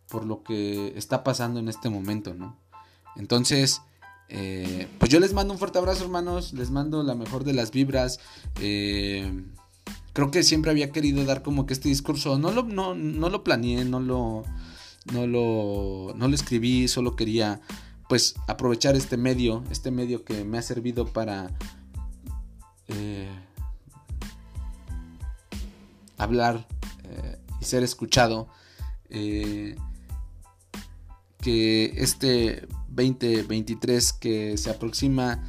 por 0.09 0.25
lo 0.25 0.43
que 0.43 0.93
está 0.97 1.23
pasando 1.23 1.59
en 1.59 1.69
este 1.69 1.89
momento, 1.89 2.33
¿no? 2.33 2.57
Entonces, 3.15 3.81
eh, 4.29 4.87
pues 4.99 5.11
yo 5.11 5.19
les 5.19 5.33
mando 5.33 5.53
un 5.53 5.59
fuerte 5.59 5.79
abrazo, 5.79 6.03
hermanos. 6.03 6.53
Les 6.53 6.71
mando 6.71 7.03
la 7.03 7.15
mejor 7.15 7.43
de 7.43 7.53
las 7.53 7.71
vibras. 7.71 8.19
Eh, 8.59 9.43
creo 10.13 10.31
que 10.31 10.43
siempre 10.43 10.71
había 10.71 10.91
querido 10.91 11.25
dar 11.25 11.41
como 11.41 11.65
que 11.65 11.73
este 11.73 11.89
discurso. 11.89 12.37
No 12.37 12.51
lo, 12.51 12.63
no, 12.63 12.93
lo 12.93 13.43
planeé, 13.43 13.85
no 13.85 13.99
lo, 13.99 14.43
no 15.11 15.27
lo, 15.27 16.13
no 16.15 16.27
lo 16.27 16.35
escribí. 16.35 16.87
Solo 16.87 17.15
quería, 17.15 17.61
pues, 18.07 18.35
aprovechar 18.47 18.95
este 18.95 19.17
medio. 19.17 19.63
Este 19.71 19.91
medio 19.91 20.23
que 20.23 20.43
me 20.43 20.59
ha 20.59 20.61
servido 20.61 21.05
para 21.05 21.51
eh, 22.87 23.29
hablar 26.17 26.67
y 27.59 27.65
ser 27.65 27.83
escuchado. 27.83 28.47
Que 31.41 31.93
este 31.97 32.67
2023 32.89 34.13
que 34.13 34.57
se 34.57 34.69
aproxima 34.69 35.43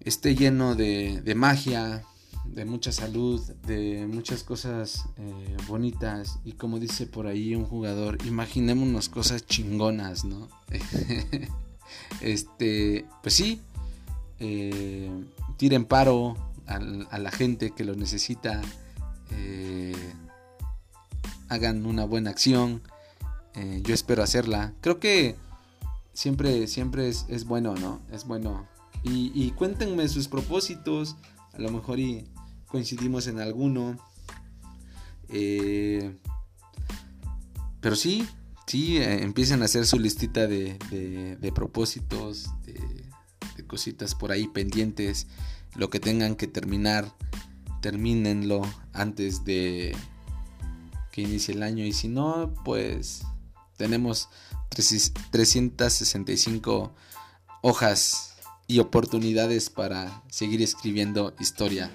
esté 0.00 0.34
lleno 0.34 0.74
de, 0.74 1.34
magia, 1.36 2.02
de 2.44 2.64
mucha 2.64 2.90
salud, 2.90 3.40
de 3.66 4.06
muchas 4.06 4.42
cosas 4.42 5.04
eh, 5.18 5.56
bonitas 5.68 6.38
y 6.44 6.52
como 6.52 6.78
dice 6.78 7.06
por 7.06 7.26
ahí 7.26 7.54
un 7.54 7.64
jugador, 7.64 8.18
imaginémonos 8.26 9.08
cosas 9.08 9.46
chingonas, 9.46 10.24
¿no? 10.24 10.48
este, 12.20 13.04
pues 13.22 13.34
sí, 13.34 13.60
eh, 14.40 15.10
tiren 15.58 15.84
paro 15.84 16.36
a, 16.66 17.18
la 17.18 17.30
gente 17.30 17.72
que 17.72 17.84
lo 17.84 17.94
necesita, 17.94 18.62
eh, 19.32 19.94
hagan 21.48 21.84
una 21.84 22.04
buena 22.04 22.30
acción, 22.30 22.80
yo 23.82 23.94
espero 23.94 24.22
hacerla. 24.22 24.74
Creo 24.80 25.00
que 25.00 25.36
siempre, 26.12 26.66
siempre 26.66 27.08
es, 27.08 27.44
bueno, 27.44 27.74
¿no? 27.74 28.00
Es 28.12 28.26
bueno. 28.26 28.68
Y, 29.02 29.50
cuéntenme 29.52 30.08
sus 30.08 30.28
propósitos, 30.28 31.16
a 31.54 31.58
lo 31.58 31.70
mejor 31.70 31.98
y 31.98 32.26
coincidimos 32.66 33.26
en 33.26 33.40
alguno. 33.40 33.98
Eh, 35.30 36.16
pero 37.80 37.96
sí, 37.96 38.26
sí, 38.66 38.98
eh, 38.98 39.22
empiecen 39.22 39.62
a 39.62 39.64
hacer 39.64 39.86
su 39.86 39.98
listita 39.98 40.46
de, 40.46 40.76
de, 41.40 41.52
propósitos, 41.52 42.50
de, 42.66 42.74
de, 43.56 43.66
cositas 43.66 44.14
por 44.14 44.32
ahí 44.32 44.48
pendientes, 44.48 45.28
lo 45.76 45.88
que 45.88 46.00
tengan 46.00 46.34
que 46.36 46.46
terminar, 46.46 47.14
termínenlo 47.80 48.62
antes 48.92 49.44
de 49.44 49.96
que 51.12 51.22
inicie 51.22 51.54
el 51.54 51.62
año 51.62 51.84
y 51.84 51.92
si 51.92 52.08
no, 52.08 52.52
pues 52.64 53.22
tenemos 53.80 54.28
365 54.68 56.94
hojas 57.62 58.34
y 58.66 58.78
oportunidades 58.78 59.70
para 59.70 60.22
seguir 60.28 60.60
escribiendo 60.60 61.34
historia. 61.40 61.90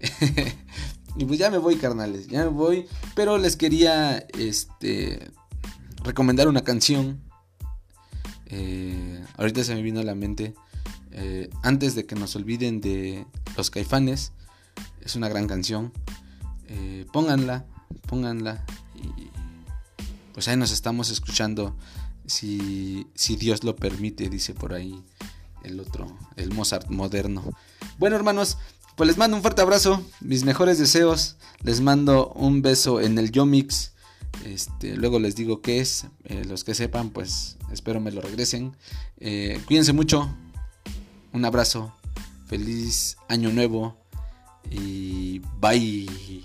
y 1.16 1.24
pues 1.24 1.38
ya 1.38 1.50
me 1.50 1.56
voy, 1.56 1.76
carnales, 1.76 2.26
ya 2.26 2.40
me 2.40 2.50
voy. 2.50 2.86
Pero 3.14 3.38
les 3.38 3.56
quería 3.56 4.18
este, 4.38 5.30
recomendar 6.02 6.46
una 6.46 6.62
canción. 6.62 7.22
Eh, 8.44 9.24
ahorita 9.38 9.64
se 9.64 9.74
me 9.74 9.80
vino 9.80 10.00
a 10.00 10.04
la 10.04 10.14
mente. 10.14 10.54
Eh, 11.12 11.48
antes 11.62 11.94
de 11.94 12.04
que 12.04 12.16
nos 12.16 12.36
olviden 12.36 12.82
de 12.82 13.26
los 13.56 13.70
caifanes. 13.70 14.32
Es 15.00 15.16
una 15.16 15.30
gran 15.30 15.46
canción. 15.46 15.90
Eh, 16.68 17.06
pónganla, 17.14 17.64
pónganla. 18.08 18.66
Pues 20.34 20.48
ahí 20.48 20.56
nos 20.56 20.72
estamos 20.72 21.10
escuchando 21.10 21.76
si, 22.26 23.06
si 23.14 23.36
Dios 23.36 23.62
lo 23.62 23.76
permite, 23.76 24.28
dice 24.28 24.52
por 24.52 24.74
ahí 24.74 25.02
el 25.62 25.80
otro, 25.80 26.06
el 26.36 26.52
Mozart 26.52 26.90
moderno. 26.90 27.44
Bueno, 27.98 28.16
hermanos, 28.16 28.58
pues 28.96 29.06
les 29.06 29.16
mando 29.16 29.36
un 29.36 29.42
fuerte 29.42 29.62
abrazo, 29.62 30.04
mis 30.20 30.44
mejores 30.44 30.78
deseos, 30.78 31.36
les 31.62 31.80
mando 31.80 32.32
un 32.34 32.62
beso 32.62 33.00
en 33.00 33.16
el 33.18 33.30
Yomix. 33.30 33.92
Este, 34.44 34.96
luego 34.96 35.20
les 35.20 35.36
digo 35.36 35.62
qué 35.62 35.80
es, 35.80 36.06
eh, 36.24 36.44
los 36.44 36.64
que 36.64 36.74
sepan, 36.74 37.10
pues 37.10 37.56
espero 37.72 38.00
me 38.00 38.10
lo 38.10 38.20
regresen. 38.20 38.76
Eh, 39.18 39.60
cuídense 39.66 39.92
mucho, 39.92 40.34
un 41.32 41.44
abrazo, 41.44 41.94
feliz 42.48 43.16
año 43.28 43.50
nuevo 43.50 43.96
y 44.70 45.40
bye. 45.60 46.44